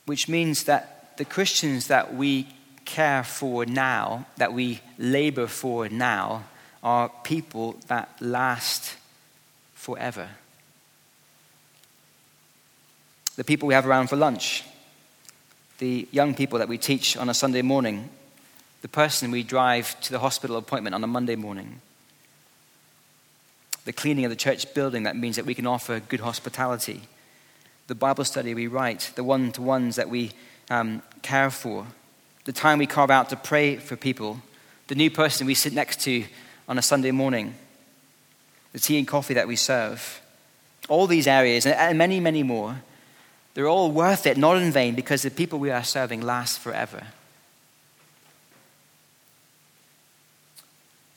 Which 0.05 0.29
means 0.29 0.65
that 0.65 1.17
the 1.17 1.25
Christians 1.25 1.87
that 1.87 2.13
we 2.13 2.47
care 2.87 3.23
for 3.23 3.65
now, 3.65 4.25
that 4.37 4.53
we 4.53 4.79
labor 4.97 5.45
for 5.45 5.89
now, 5.89 6.45
are 6.81 7.11
people 7.23 7.75
that 7.87 8.09
last 8.19 8.95
forever. 9.75 10.29
The 13.35 13.43
people 13.43 13.67
we 13.67 13.73
have 13.73 13.85
around 13.85 14.07
for 14.07 14.15
lunch, 14.15 14.63
the 15.77 16.07
young 16.11 16.33
people 16.33 16.57
that 16.59 16.69
we 16.69 16.77
teach 16.77 17.17
on 17.17 17.29
a 17.29 17.33
Sunday 17.33 17.61
morning, 17.61 18.09
the 18.81 18.87
person 18.87 19.31
we 19.31 19.43
drive 19.43 19.99
to 20.01 20.11
the 20.11 20.19
hospital 20.19 20.55
appointment 20.55 20.95
on 20.95 21.03
a 21.03 21.07
Monday 21.07 21.35
morning, 21.35 21.81
the 23.83 23.93
cleaning 23.93 24.25
of 24.25 24.31
the 24.31 24.35
church 24.35 24.73
building 24.73 25.03
that 25.03 25.15
means 25.15 25.35
that 25.35 25.45
we 25.45 25.53
can 25.53 25.67
offer 25.67 25.99
good 25.99 26.21
hospitality, 26.21 27.01
the 27.87 27.95
Bible 27.95 28.23
study 28.23 28.53
we 28.53 28.67
write, 28.67 29.11
the 29.15 29.23
one 29.23 29.51
to 29.51 29.61
ones 29.61 29.97
that 29.97 30.09
we 30.09 30.31
um, 30.69 31.01
care 31.21 31.49
for 31.49 31.85
the 32.47 32.53
time 32.53 32.79
we 32.79 32.87
carve 32.87 33.11
out 33.11 33.27
to 33.27 33.35
pray 33.35 33.75
for 33.75 33.97
people, 33.97 34.41
the 34.87 34.95
new 34.95 35.11
person 35.11 35.45
we 35.45 35.53
sit 35.53 35.73
next 35.73 35.99
to 35.99 36.23
on 36.69 36.77
a 36.77 36.81
Sunday 36.81 37.11
morning, 37.11 37.53
the 38.71 38.79
tea 38.79 38.97
and 38.97 39.05
coffee 39.05 39.33
that 39.33 39.49
we 39.49 39.57
serve. 39.57 40.21
All 40.87 41.07
these 41.07 41.27
areas, 41.27 41.65
and 41.65 41.97
many, 41.97 42.21
many 42.21 42.43
more, 42.43 42.77
they're 43.53 43.67
all 43.67 43.91
worth 43.91 44.25
it, 44.25 44.37
not 44.37 44.55
in 44.55 44.71
vain, 44.71 44.95
because 44.95 45.23
the 45.23 45.29
people 45.29 45.59
we 45.59 45.71
are 45.71 45.83
serving 45.83 46.21
last 46.21 46.59
forever. 46.59 47.07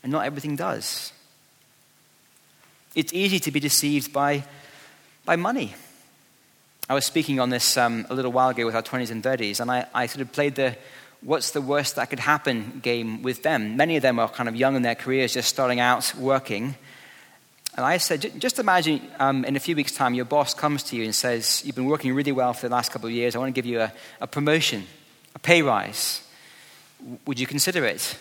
And 0.02 0.10
not 0.10 0.24
everything 0.24 0.56
does. 0.56 1.12
It's 2.96 3.12
easy 3.12 3.38
to 3.38 3.52
be 3.52 3.60
deceived 3.60 4.12
by, 4.12 4.42
by 5.24 5.36
money. 5.36 5.74
I 6.88 6.94
was 6.94 7.04
speaking 7.04 7.38
on 7.38 7.50
this 7.50 7.76
um, 7.76 8.04
a 8.10 8.14
little 8.14 8.32
while 8.32 8.48
ago 8.48 8.66
with 8.66 8.74
our 8.74 8.82
20s 8.82 9.12
and 9.12 9.22
30s, 9.22 9.60
and 9.60 9.70
I, 9.70 9.86
I 9.94 10.06
sort 10.06 10.22
of 10.22 10.32
played 10.32 10.56
the 10.56 10.76
what's 11.22 11.50
the 11.50 11.60
worst 11.60 11.96
that 11.96 12.10
could 12.10 12.18
happen 12.20 12.80
game 12.82 13.22
with 13.22 13.42
them. 13.42 13.76
Many 13.76 13.96
of 13.96 14.02
them 14.02 14.18
are 14.18 14.28
kind 14.28 14.48
of 14.48 14.56
young 14.56 14.76
in 14.76 14.82
their 14.82 14.94
careers, 14.94 15.34
just 15.34 15.48
starting 15.48 15.80
out 15.80 16.14
working. 16.14 16.74
And 17.76 17.86
I 17.86 17.98
said, 17.98 18.40
just 18.40 18.58
imagine 18.58 19.00
um, 19.18 19.44
in 19.44 19.56
a 19.56 19.60
few 19.60 19.76
weeks' 19.76 19.92
time, 19.92 20.14
your 20.14 20.24
boss 20.24 20.54
comes 20.54 20.82
to 20.84 20.96
you 20.96 21.04
and 21.04 21.14
says, 21.14 21.62
You've 21.64 21.76
been 21.76 21.86
working 21.86 22.12
really 22.14 22.32
well 22.32 22.52
for 22.52 22.68
the 22.68 22.74
last 22.74 22.90
couple 22.90 23.08
of 23.08 23.14
years. 23.14 23.36
I 23.36 23.38
want 23.38 23.54
to 23.54 23.58
give 23.58 23.66
you 23.66 23.80
a, 23.80 23.92
a 24.20 24.26
promotion, 24.26 24.84
a 25.34 25.38
pay 25.38 25.62
rise. 25.62 26.22
Would 27.26 27.38
you 27.38 27.46
consider 27.46 27.84
it? 27.84 28.18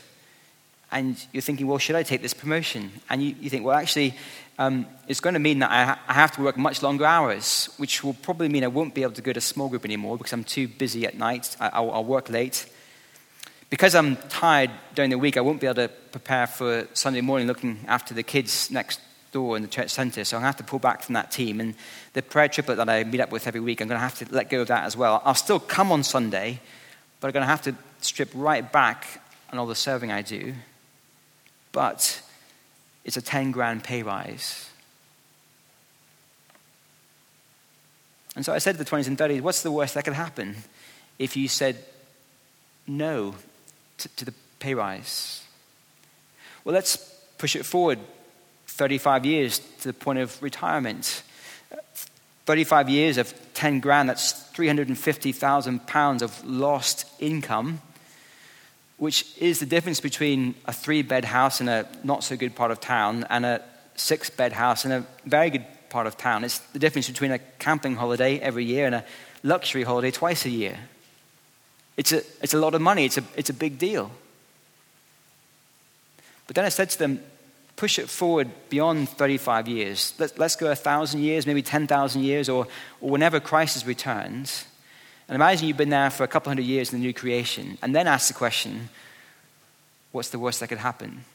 And 0.92 1.24
you're 1.34 1.42
thinking, 1.42 1.68
Well, 1.68 1.80
should 1.80 1.96
I 1.96 2.04
take 2.04 2.22
this 2.22 2.34
promotion? 2.34 2.92
And 3.10 3.24
you, 3.24 3.36
you 3.40 3.50
think, 3.50 3.66
Well, 3.66 3.76
actually, 3.76 4.14
um, 4.60 4.86
it's 5.08 5.20
going 5.20 5.34
to 5.34 5.40
mean 5.40 5.60
that 5.60 5.72
I, 5.72 5.84
ha- 5.86 6.00
I, 6.08 6.14
have 6.14 6.34
to 6.34 6.42
work 6.42 6.58
much 6.58 6.84
longer 6.84 7.06
hours, 7.06 7.70
which 7.78 8.04
will 8.04 8.14
probably 8.14 8.50
mean 8.50 8.64
I 8.64 8.68
won't 8.68 8.94
be 8.94 9.04
able 9.04 9.14
to 9.14 9.22
go 9.22 9.34
to 9.34 9.42
small 9.42 9.70
group 9.70 9.86
anymore 9.86 10.18
because 10.18 10.34
I'm 10.34 10.44
too 10.44 10.68
busy 10.68 11.06
at 11.08 11.18
night. 11.18 11.56
I, 11.60 11.80
will 11.80 12.04
work 12.04 12.30
late. 12.30 12.66
Because 13.70 13.94
I'm 13.94 14.16
tired 14.16 14.72
during 14.96 15.12
the 15.12 15.18
week, 15.18 15.38
I 15.38 15.42
won't 15.42 15.62
be 15.62 15.68
able 15.68 15.76
to 15.76 15.90
prepare 16.12 16.48
for 16.48 16.88
Sunday 16.94 17.22
morning 17.22 17.48
looking 17.48 17.80
after 17.88 18.14
the 18.14 18.24
kids 18.24 18.72
next 18.72 19.00
door 19.32 19.56
in 19.56 19.62
the 19.62 19.68
church 19.68 19.92
centre. 19.92 20.26
So 20.26 20.36
I'm 20.36 20.42
going 20.42 20.52
to 20.52 20.58
have 20.58 20.66
to 20.66 20.70
pull 20.70 20.80
back 20.80 21.04
from 21.04 21.14
that 21.14 21.32
team. 21.32 21.60
And 21.60 21.76
the 22.14 22.24
prayer 22.24 22.48
triplet 22.48 22.78
that 22.78 22.90
I 22.90 23.04
meet 23.04 23.22
up 23.22 23.32
with 23.32 23.46
every 23.46 23.60
week, 23.60 23.80
I'm 23.80 23.88
going 23.88 24.00
to 24.00 24.04
have 24.04 24.18
to 24.20 24.28
let 24.34 24.50
go 24.50 24.62
of 24.62 24.70
that 24.70 24.86
as 24.86 24.98
well. 24.98 25.22
I'll 25.24 25.36
still 25.36 25.60
come 25.60 25.92
on 25.92 26.04
Sunday, 26.04 26.60
but 27.20 27.28
I'm 27.28 27.34
going 27.34 27.44
to 27.44 27.48
have 27.48 27.62
to 27.64 27.76
strip 28.02 28.30
right 28.34 28.70
back 28.72 29.22
on 29.52 29.60
all 29.60 29.68
the 29.68 29.76
serving 29.76 30.12
I 30.12 30.24
do. 30.24 30.56
But 31.72 32.24
it's 33.06 33.18
a 33.18 33.22
10 33.22 33.52
grand 33.52 33.84
pay 33.84 34.02
rise. 34.02 34.68
And 38.36 38.44
so 38.44 38.52
I 38.52 38.58
said 38.58 38.78
to 38.78 38.84
the 38.84 38.90
20s 38.90 39.06
and 39.06 39.18
30s, 39.18 39.42
what's 39.42 39.62
the 39.62 39.72
worst 39.72 39.94
that 39.94 40.06
could 40.06 40.14
happen 40.14 40.56
if 41.20 41.36
you 41.36 41.48
said 41.48 41.84
no 42.88 43.36
to, 44.00 44.26
the 44.26 44.34
pay 44.60 44.74
rise? 44.74 45.44
Well, 46.64 46.74
let's 46.74 46.98
push 47.38 47.56
it 47.56 47.66
forward 47.66 48.00
35 48.68 49.26
years 49.26 49.60
to 49.82 49.90
the 49.90 49.94
point 49.94 50.20
of 50.20 50.42
retirement. 50.42 51.24
35 52.46 52.90
years 52.90 53.18
of 53.18 53.34
10 53.54 53.80
grand, 53.80 54.10
that's 54.10 54.32
350,000 54.32 55.86
pounds 55.86 56.22
of 56.22 56.44
lost 56.46 57.06
income, 57.20 57.82
which 58.98 59.38
is 59.38 59.60
the 59.60 59.66
difference 59.66 60.00
between 60.00 60.56
a 60.66 60.74
three 60.74 61.02
bed 61.02 61.26
house 61.26 61.62
in 61.62 61.68
a 61.68 61.88
not 62.04 62.24
so 62.24 62.36
good 62.36 62.56
part 62.56 62.72
of 62.72 62.80
town 62.80 63.26
and 63.30 63.46
a 63.46 63.62
six 63.96 64.30
bed 64.30 64.54
house 64.54 64.86
in 64.86 64.92
a 64.92 65.06
very 65.26 65.50
good 65.50 65.66
part 65.90 66.08
of 66.08 66.18
town. 66.18 66.44
It's 66.44 66.60
the 66.60 66.80
difference 66.80 67.08
between 67.08 67.32
a 67.32 67.40
camping 67.60 67.96
holiday 67.96 68.40
every 68.40 68.66
year 68.66 68.86
and 68.86 68.96
a 68.96 69.06
luxury 69.44 69.84
holiday 69.84 70.12
twice 70.12 70.46
a 70.46 70.50
year. 70.50 70.78
It's 72.00 72.14
a, 72.14 72.24
it's 72.42 72.54
a 72.54 72.58
lot 72.58 72.76
of 72.76 72.82
money, 72.82 73.04
it's 73.04 73.18
a, 73.18 73.24
it's 73.36 73.50
a 73.50 73.54
big 73.54 73.78
deal. 73.78 74.10
But 76.48 76.56
then 76.56 76.64
I 76.64 76.70
said 76.70 76.90
to 76.92 76.98
them, 76.98 77.22
push 77.76 78.00
it 78.00 78.10
forward 78.10 78.50
beyond 78.70 79.10
35 79.10 79.68
years. 79.68 80.14
Let, 80.18 80.40
us 80.40 80.56
go 80.56 80.68
1,000 80.68 81.22
years, 81.22 81.46
maybe 81.46 81.62
10,000 81.62 82.24
years, 82.24 82.48
or, 82.48 82.68
or 83.02 83.10
whenever 83.10 83.42
Christ 83.42 83.86
returns. 83.86 84.66
And 85.28 85.36
imagine 85.36 85.68
you've 85.68 85.76
been 85.76 85.90
there 85.90 86.10
for 86.10 86.24
a 86.24 86.28
couple 86.30 86.50
hundred 86.50 86.68
years 86.68 86.94
in 86.94 87.02
the 87.02 87.06
new 87.06 87.14
creation, 87.14 87.78
and 87.82 87.94
then 87.94 88.08
ask 88.08 88.30
the 88.30 88.34
question 88.34 88.88
what's 90.14 90.30
the 90.30 90.40
worst 90.40 90.62
that 90.62 90.70
could 90.70 90.78
happen? 90.78 91.26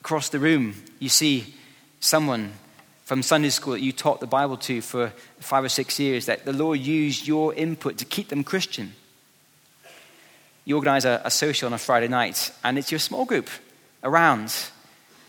Across 0.00 0.30
the 0.30 0.40
room, 0.40 0.74
you 0.98 1.08
see 1.08 1.54
someone 2.00 2.52
from 3.06 3.22
Sunday 3.22 3.50
school 3.50 3.74
that 3.74 3.82
you 3.82 3.92
taught 3.92 4.18
the 4.18 4.26
Bible 4.26 4.56
to 4.56 4.80
for 4.82 5.12
five 5.38 5.62
or 5.62 5.68
six 5.68 6.00
years, 6.00 6.26
that 6.26 6.44
the 6.44 6.52
Lord 6.52 6.80
used 6.80 7.24
your 7.24 7.54
input 7.54 7.98
to 7.98 8.04
keep 8.04 8.28
them 8.28 8.42
Christian. 8.42 8.94
You 10.64 10.74
organize 10.74 11.04
a, 11.04 11.22
a 11.24 11.30
social 11.30 11.68
on 11.68 11.72
a 11.72 11.78
Friday 11.78 12.08
night, 12.08 12.50
and 12.64 12.76
it's 12.76 12.90
your 12.90 12.98
small 12.98 13.24
group 13.24 13.48
around. 14.02 14.52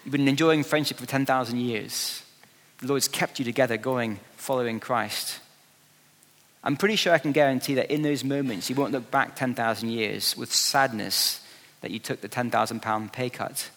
You've 0.04 0.12
been 0.12 0.28
enjoying 0.28 0.64
friendship 0.64 0.98
for 0.98 1.06
10,000 1.06 1.60
years. 1.60 2.24
The 2.80 2.88
Lord's 2.88 3.08
kept 3.08 3.38
you 3.38 3.46
together 3.46 3.78
going, 3.78 4.20
following 4.38 4.80
Christ. 4.80 5.40
I'm 6.64 6.78
pretty 6.78 6.96
sure 6.96 7.14
I 7.14 7.20
can 7.20 7.32
guarantee 7.32 7.76
that 7.76 7.94
in 7.94 8.02
those 8.02 8.24
moments, 8.24 8.72
you 8.72 8.76
won't 8.76 8.92
look 8.92 9.12
back 9.12 9.36
10,000 9.36 9.88
years 9.88 10.36
with 10.36 10.52
sadness 10.52 11.42
that 11.82 11.92
you 11.92 12.00
took 12.00 12.22
the 12.22 12.28
10,000 12.28 12.82
pound 12.82 13.14
pay 13.14 13.30
cut. 13.30 13.70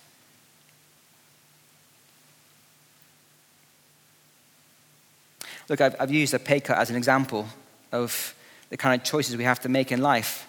Look, 5.71 5.81
I've, 5.81 5.95
I've 6.01 6.11
used 6.11 6.35
a 6.35 6.41
pay 6.41 6.59
cut 6.59 6.79
as 6.79 6.91
an 6.91 6.97
example 6.97 7.47
of 7.93 8.35
the 8.71 8.77
kind 8.77 9.01
of 9.01 9.07
choices 9.07 9.37
we 9.37 9.45
have 9.45 9.61
to 9.61 9.69
make 9.69 9.93
in 9.93 10.03
life. 10.03 10.49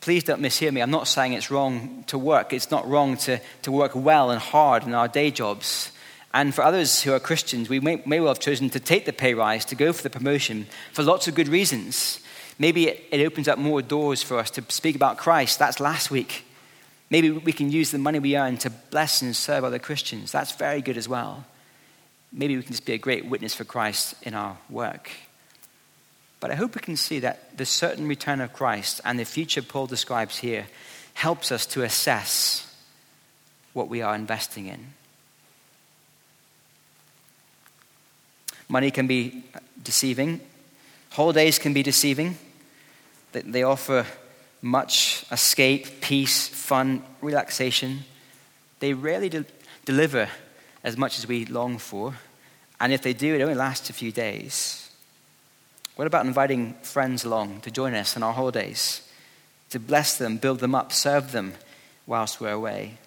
Please 0.00 0.24
don't 0.24 0.40
mishear 0.40 0.72
me. 0.72 0.80
I'm 0.80 0.90
not 0.90 1.06
saying 1.06 1.34
it's 1.34 1.50
wrong 1.50 2.04
to 2.06 2.16
work. 2.16 2.54
It's 2.54 2.70
not 2.70 2.88
wrong 2.88 3.18
to, 3.18 3.38
to 3.62 3.70
work 3.70 3.92
well 3.94 4.30
and 4.30 4.40
hard 4.40 4.84
in 4.84 4.94
our 4.94 5.08
day 5.08 5.30
jobs. 5.30 5.92
And 6.32 6.54
for 6.54 6.64
others 6.64 7.02
who 7.02 7.12
are 7.12 7.20
Christians, 7.20 7.68
we 7.68 7.80
may, 7.80 8.02
may 8.06 8.18
well 8.18 8.32
have 8.32 8.40
chosen 8.40 8.70
to 8.70 8.80
take 8.80 9.04
the 9.04 9.12
pay 9.12 9.34
rise, 9.34 9.66
to 9.66 9.74
go 9.74 9.92
for 9.92 10.02
the 10.02 10.08
promotion, 10.08 10.66
for 10.94 11.02
lots 11.02 11.28
of 11.28 11.34
good 11.34 11.48
reasons. 11.48 12.18
Maybe 12.58 12.88
it, 12.88 13.04
it 13.10 13.26
opens 13.26 13.46
up 13.46 13.58
more 13.58 13.82
doors 13.82 14.22
for 14.22 14.38
us 14.38 14.50
to 14.52 14.64
speak 14.68 14.96
about 14.96 15.18
Christ. 15.18 15.58
That's 15.58 15.80
last 15.80 16.10
week. 16.10 16.46
Maybe 17.10 17.30
we 17.30 17.52
can 17.52 17.70
use 17.70 17.90
the 17.90 17.98
money 17.98 18.20
we 18.20 18.38
earn 18.38 18.56
to 18.58 18.70
bless 18.70 19.20
and 19.20 19.36
serve 19.36 19.64
other 19.64 19.78
Christians. 19.78 20.32
That's 20.32 20.52
very 20.52 20.80
good 20.80 20.96
as 20.96 21.06
well 21.06 21.44
maybe 22.34 22.56
we 22.56 22.62
can 22.62 22.72
just 22.72 22.84
be 22.84 22.92
a 22.92 22.98
great 22.98 23.26
witness 23.26 23.54
for 23.54 23.64
Christ 23.64 24.14
in 24.22 24.34
our 24.34 24.58
work. 24.68 25.10
But 26.40 26.50
I 26.50 26.56
hope 26.56 26.74
we 26.74 26.80
can 26.80 26.96
see 26.96 27.20
that 27.20 27.56
the 27.56 27.64
certain 27.64 28.06
return 28.06 28.40
of 28.40 28.52
Christ 28.52 29.00
and 29.04 29.18
the 29.18 29.24
future 29.24 29.62
Paul 29.62 29.86
describes 29.86 30.38
here 30.38 30.66
helps 31.14 31.52
us 31.52 31.64
to 31.66 31.82
assess 31.82 32.70
what 33.72 33.88
we 33.88 34.02
are 34.02 34.14
investing 34.14 34.66
in. 34.66 34.92
Money 38.68 38.90
can 38.90 39.06
be 39.06 39.44
deceiving, 39.82 40.40
holidays 41.10 41.58
can 41.58 41.72
be 41.72 41.82
deceiving. 41.82 42.36
They 43.32 43.62
offer 43.62 44.06
much 44.62 45.24
escape, 45.30 46.00
peace, 46.00 46.48
fun, 46.48 47.02
relaxation. 47.20 48.04
They 48.80 48.92
rarely 48.92 49.28
de- 49.28 49.44
deliver 49.84 50.28
as 50.84 50.96
much 50.96 51.18
as 51.18 51.26
we 51.26 51.46
long 51.46 51.78
for. 51.78 52.14
And 52.78 52.92
if 52.92 53.02
they 53.02 53.14
do, 53.14 53.34
it 53.34 53.40
only 53.40 53.54
lasts 53.54 53.90
a 53.90 53.94
few 53.94 54.12
days. 54.12 54.90
What 55.96 56.06
about 56.06 56.26
inviting 56.26 56.74
friends 56.82 57.24
along 57.24 57.62
to 57.62 57.70
join 57.70 57.94
us 57.94 58.16
on 58.16 58.22
our 58.22 58.32
holidays, 58.32 59.08
to 59.70 59.80
bless 59.80 60.18
them, 60.18 60.36
build 60.36 60.60
them 60.60 60.74
up, 60.74 60.92
serve 60.92 61.32
them 61.32 61.54
whilst 62.06 62.40
we're 62.40 62.50
away? 62.50 62.98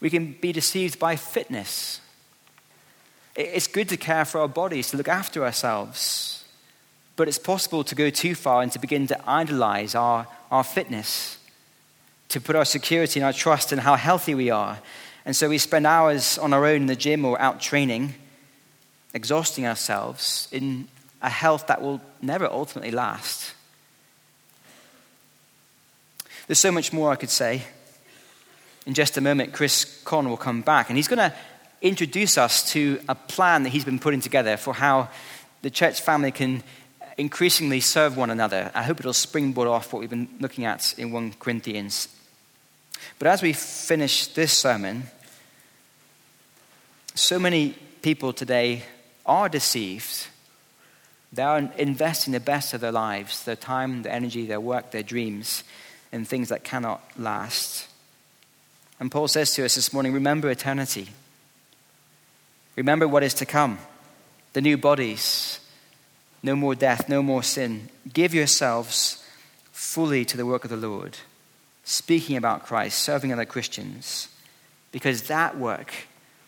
We 0.00 0.10
can 0.10 0.32
be 0.40 0.52
deceived 0.52 0.98
by 0.98 1.16
fitness. 1.16 2.00
It's 3.34 3.68
good 3.68 3.88
to 3.88 3.96
care 3.96 4.24
for 4.24 4.40
our 4.40 4.48
bodies, 4.48 4.90
to 4.90 4.96
look 4.96 5.08
after 5.08 5.44
ourselves. 5.44 6.44
But 7.14 7.28
it's 7.28 7.38
possible 7.38 7.84
to 7.84 7.94
go 7.94 8.10
too 8.10 8.34
far 8.34 8.62
and 8.62 8.72
to 8.72 8.80
begin 8.80 9.06
to 9.06 9.30
idolize 9.30 9.94
our, 9.94 10.26
our 10.50 10.64
fitness 10.64 11.38
to 12.32 12.40
put 12.40 12.56
our 12.56 12.64
security 12.64 13.20
and 13.20 13.26
our 13.26 13.32
trust 13.32 13.72
in 13.72 13.78
how 13.78 13.94
healthy 13.94 14.34
we 14.34 14.48
are. 14.48 14.78
And 15.26 15.36
so 15.36 15.50
we 15.50 15.58
spend 15.58 15.86
hours 15.86 16.38
on 16.38 16.54
our 16.54 16.64
own 16.64 16.76
in 16.76 16.86
the 16.86 16.96
gym 16.96 17.26
or 17.26 17.38
out 17.38 17.60
training, 17.60 18.14
exhausting 19.12 19.66
ourselves 19.66 20.48
in 20.50 20.88
a 21.20 21.28
health 21.28 21.66
that 21.66 21.82
will 21.82 22.00
never 22.22 22.46
ultimately 22.46 22.90
last. 22.90 23.52
There's 26.46 26.58
so 26.58 26.72
much 26.72 26.90
more 26.90 27.12
I 27.12 27.16
could 27.16 27.30
say. 27.30 27.64
In 28.86 28.94
just 28.94 29.18
a 29.18 29.20
moment, 29.20 29.52
Chris 29.52 30.02
Con 30.02 30.28
will 30.28 30.38
come 30.38 30.62
back, 30.62 30.88
and 30.88 30.96
he's 30.96 31.08
going 31.08 31.30
to 31.30 31.36
introduce 31.82 32.38
us 32.38 32.72
to 32.72 32.98
a 33.08 33.14
plan 33.14 33.62
that 33.62 33.68
he's 33.68 33.84
been 33.84 33.98
putting 33.98 34.20
together 34.20 34.56
for 34.56 34.72
how 34.72 35.08
the 35.60 35.70
church 35.70 36.00
family 36.00 36.32
can 36.32 36.62
increasingly 37.18 37.78
serve 37.80 38.16
one 38.16 38.30
another. 38.30 38.70
I 38.74 38.82
hope 38.82 39.00
it'll 39.00 39.12
springboard 39.12 39.68
off 39.68 39.92
what 39.92 40.00
we've 40.00 40.10
been 40.10 40.28
looking 40.40 40.64
at 40.64 40.98
in 40.98 41.12
1 41.12 41.34
Corinthians 41.38 42.08
but 43.18 43.28
as 43.28 43.42
we 43.42 43.52
finish 43.52 44.26
this 44.28 44.56
sermon, 44.56 45.04
so 47.14 47.38
many 47.38 47.76
people 48.02 48.32
today 48.32 48.84
are 49.26 49.48
deceived 49.48 50.26
They 51.32 51.42
are 51.42 51.70
investing 51.78 52.32
the 52.32 52.40
best 52.40 52.74
of 52.74 52.82
their 52.82 52.92
lives, 52.92 53.44
their 53.44 53.56
time, 53.56 54.02
their 54.02 54.12
energy, 54.12 54.46
their 54.46 54.60
work, 54.60 54.90
their 54.90 55.02
dreams, 55.02 55.64
in 56.12 56.26
things 56.26 56.50
that 56.50 56.62
cannot 56.62 57.00
last. 57.18 57.88
And 59.00 59.10
Paul 59.10 59.28
says 59.28 59.54
to 59.54 59.64
us 59.64 59.74
this 59.74 59.92
morning 59.92 60.12
remember 60.12 60.50
eternity. 60.50 61.08
Remember 62.76 63.08
what 63.08 63.22
is 63.22 63.34
to 63.34 63.46
come 63.46 63.78
the 64.52 64.60
new 64.60 64.76
bodies, 64.76 65.60
no 66.42 66.54
more 66.54 66.74
death, 66.74 67.08
no 67.08 67.22
more 67.22 67.42
sin. 67.42 67.88
Give 68.12 68.34
yourselves 68.34 69.24
fully 69.72 70.26
to 70.26 70.36
the 70.36 70.44
work 70.44 70.64
of 70.64 70.70
the 70.70 70.76
Lord, 70.76 71.16
speaking 71.92 72.38
about 72.38 72.64
Christ, 72.64 73.00
serving 73.00 73.32
other 73.32 73.44
Christians, 73.44 74.28
because 74.92 75.24
that 75.24 75.58
work 75.58 75.92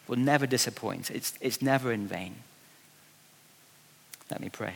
will 0.08 0.16
never 0.16 0.46
disappoint. 0.46 1.10
It's, 1.10 1.34
it's 1.40 1.60
never 1.60 1.92
in 1.92 2.06
vain. 2.06 2.36
Let 4.30 4.40
me 4.40 4.48
pray. 4.48 4.74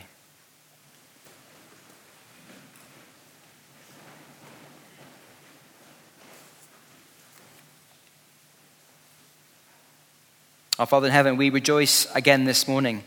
Our 10.77 10.85
Father 10.85 11.07
in 11.07 11.13
heaven, 11.13 11.35
we 11.35 11.49
rejoice 11.49 12.05
again 12.13 12.45
this 12.45 12.67
morning 12.67 13.03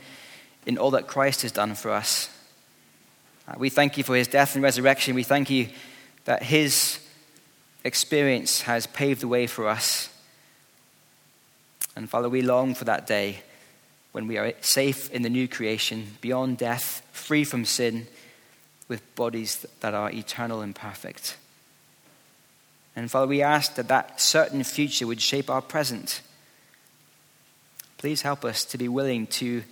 in 0.66 0.79
all 0.79 0.90
that 0.90 1.07
Christ 1.07 1.42
has 1.42 1.53
done 1.53 1.77
for 1.77 1.92
us. 1.92 2.29
Uh, 3.46 3.55
we 3.57 3.70
thank 3.70 3.96
you 3.96 4.05
for 4.05 4.16
his 4.16 4.27
death 4.27 4.57
and 4.57 4.64
resurrection. 4.64 5.14
We 5.14 5.22
thank 5.22 5.48
you 5.48 5.68
that 6.25 6.42
his 6.42 6.98
experience 7.85 8.62
has 8.62 8.87
paved 8.87 9.21
the 9.21 9.29
way 9.29 9.47
for 9.47 9.68
us. 9.68 10.09
And 11.95 12.09
Father, 12.09 12.29
we 12.29 12.42
long 12.42 12.75
for 12.75 12.85
that 12.85 13.07
day 13.07 13.42
when 14.12 14.27
we 14.27 14.38
are 14.38 14.53
safe 14.61 15.11
in 15.11 15.23
the 15.23 15.31
new 15.31 15.49
creation, 15.49 16.16
beyond 16.21 16.59
death, 16.59 17.07
free 17.12 17.45
from 17.45 17.64
sin, 17.64 18.07
with 18.88 19.14
bodies 19.14 19.64
that 19.81 19.95
are 19.95 20.11
eternal 20.11 20.61
and 20.61 20.75
perfect. 20.75 21.37
And 22.95 23.11
Father, 23.11 23.27
we 23.27 23.40
ask 23.40 23.75
that 23.77 23.88
that 23.88 24.21
certain 24.21 24.64
future 24.64 25.07
would 25.07 25.23
shape 25.23 25.49
our 25.49 25.62
present 25.62 26.21
Please 28.03 28.23
help 28.23 28.45
us 28.45 28.64
to 28.64 28.77
be 28.77 28.88
willing 28.88 29.29
to 29.29 29.62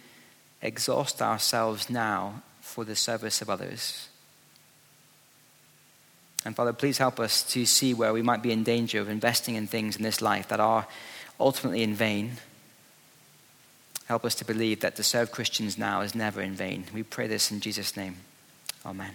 exhaust 0.62 1.20
ourselves 1.20 1.90
now 1.90 2.44
for 2.60 2.84
the 2.84 2.94
service 2.94 3.42
of 3.42 3.50
others. 3.50 4.08
And 6.44 6.56
Father, 6.56 6.72
please 6.72 6.98
help 6.98 7.20
us 7.20 7.42
to 7.52 7.66
see 7.66 7.92
where 7.92 8.12
we 8.12 8.22
might 8.22 8.42
be 8.42 8.52
in 8.52 8.64
danger 8.64 9.00
of 9.00 9.08
investing 9.08 9.56
in 9.56 9.66
things 9.66 9.96
in 9.96 10.02
this 10.02 10.22
life 10.22 10.48
that 10.48 10.60
are 10.60 10.86
ultimately 11.38 11.82
in 11.82 11.94
vain. 11.94 12.32
Help 14.06 14.24
us 14.24 14.34
to 14.36 14.44
believe 14.44 14.80
that 14.80 14.96
to 14.96 15.02
serve 15.02 15.30
Christians 15.30 15.78
now 15.78 16.00
is 16.00 16.14
never 16.14 16.40
in 16.40 16.54
vain. 16.54 16.84
We 16.92 17.02
pray 17.02 17.26
this 17.26 17.50
in 17.50 17.60
Jesus' 17.60 17.96
name. 17.96 18.16
Amen. 18.84 19.12